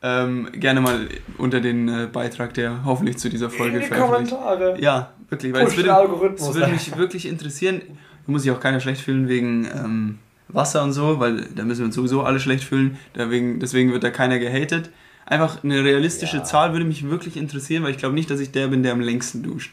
[0.00, 1.08] ähm, gerne mal
[1.38, 4.30] unter den äh, Beitrag, der hoffentlich zu dieser Folge veröffentlicht.
[4.30, 4.80] Kommentare.
[4.80, 7.82] Ja, wirklich, weil es würde, es würde mich wirklich interessieren.
[8.24, 11.80] Da muss sich auch keiner schlecht fühlen wegen ähm, Wasser und so, weil da müssen
[11.80, 12.96] wir uns sowieso alle schlecht fühlen.
[13.16, 14.90] Deswegen, deswegen wird da keiner gehatet.
[15.30, 16.44] Einfach eine realistische Ja.
[16.44, 19.00] Zahl würde mich wirklich interessieren, weil ich glaube nicht, dass ich der bin, der am
[19.00, 19.72] längsten duscht.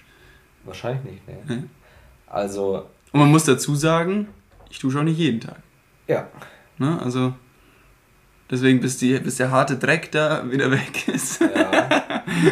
[0.65, 1.37] Wahrscheinlich nicht, ne.
[1.47, 1.63] Nee.
[2.27, 4.27] Also, Und man muss dazu sagen,
[4.69, 5.57] ich dusche auch nicht jeden Tag.
[6.07, 6.27] ja.
[6.77, 6.99] Ne?
[7.01, 7.33] Also
[8.51, 11.39] deswegen, bis, die, bis der harte Dreck da wieder weg ist.
[11.39, 12.03] Ja,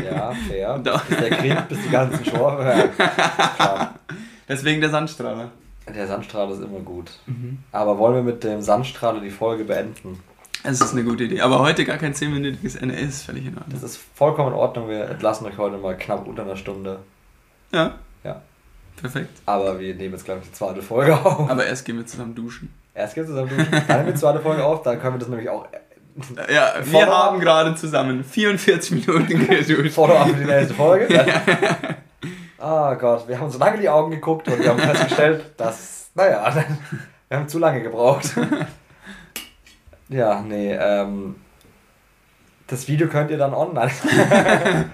[0.02, 0.80] ja, fair.
[0.80, 2.64] Da- Bis der Krieg, bis die ganzen Schor.
[2.66, 4.00] Ja, klar.
[4.48, 5.52] Deswegen der Sandstrahler.
[5.94, 7.12] Der Sandstrahl ist immer gut.
[7.26, 7.58] Mhm.
[7.74, 10.20] Aber wollen wir mit dem Sandstrahler die Folge beenden?
[10.64, 11.42] Es ist eine gute Idee.
[11.42, 13.74] Aber heute gar kein 10-minütiges Ende ist völlig in Ordnung.
[13.74, 14.88] Das ist vollkommen in Ordnung.
[14.88, 17.00] Wir entlassen euch heute mal knapp unter einer Stunde.
[17.74, 17.96] Ja.
[18.24, 18.42] Ja.
[18.96, 19.42] Perfekt.
[19.46, 21.50] Aber wir nehmen jetzt, glaube ich, die zweite Folge auf.
[21.50, 22.74] Aber erst gehen wir zusammen duschen.
[22.94, 25.28] Erst geht's zusammen duschen, dann nehmen wir die zweite Folge auf, dann können wir das
[25.28, 25.68] nämlich auch
[26.54, 29.94] Ja, wir haben gerade zusammen 44 Minuten geduscht.
[29.94, 31.26] Follow-up für die nächste Folge.
[32.60, 36.12] Ah Gott, wir haben so lange in die Augen geguckt und wir haben festgestellt, dass,
[36.16, 36.54] naja,
[37.28, 38.36] wir haben zu lange gebraucht.
[40.10, 41.36] Ja, nee, ähm,
[42.68, 43.92] das Video könnt ihr dann online.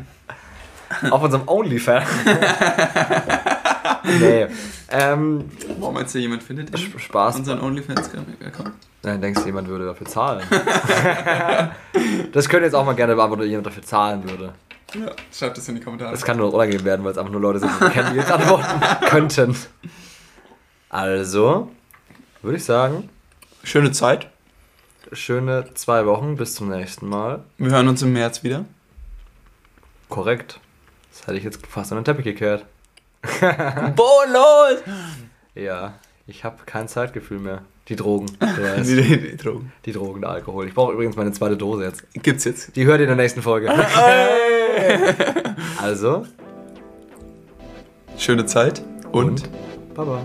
[1.12, 2.07] Auf unserem OnlyFans.
[4.20, 4.47] nee,
[4.89, 7.36] ähm, Warum meinst du, jemand findet Spaß.
[7.38, 8.72] unseren OnlyFans-Account?
[9.03, 10.43] Dann denkst du, jemand würde dafür zahlen.
[12.34, 14.53] das könnt ihr jetzt auch mal gerne beantworten, ob jemand dafür zahlen würde.
[14.95, 16.12] Ja, schreibt es in die Kommentare.
[16.12, 18.32] Das kann nur unangenehm werden, weil es einfach nur Leute sind, die kennen, die jetzt
[18.32, 18.66] antworten
[19.05, 19.55] könnten.
[20.89, 21.70] Also,
[22.41, 23.10] würde ich sagen,
[23.64, 24.28] Schöne Zeit.
[25.12, 27.43] Schöne zwei Wochen, bis zum nächsten Mal.
[27.57, 28.66] Wir hören uns im März wieder.
[30.10, 30.60] Korrekt.
[31.12, 32.66] Das hätte ich jetzt fast an den Teppich gekehrt.
[33.95, 34.82] Bonus!
[35.55, 35.95] Ja,
[36.28, 37.64] ich habe kein Zeitgefühl mehr.
[37.88, 38.28] Die Drogen.
[38.39, 39.72] Die, die, die Drogen.
[39.86, 40.68] die Drogen, der Alkohol.
[40.68, 42.03] Ich brauche übrigens meine zweite Dose jetzt.
[42.14, 42.76] Gibt's jetzt.
[42.76, 43.70] Die hört ihr in der nächsten Folge.
[45.82, 46.26] Also,
[48.18, 48.82] Schöne Zeit
[49.12, 49.49] und und
[49.95, 50.22] Baba.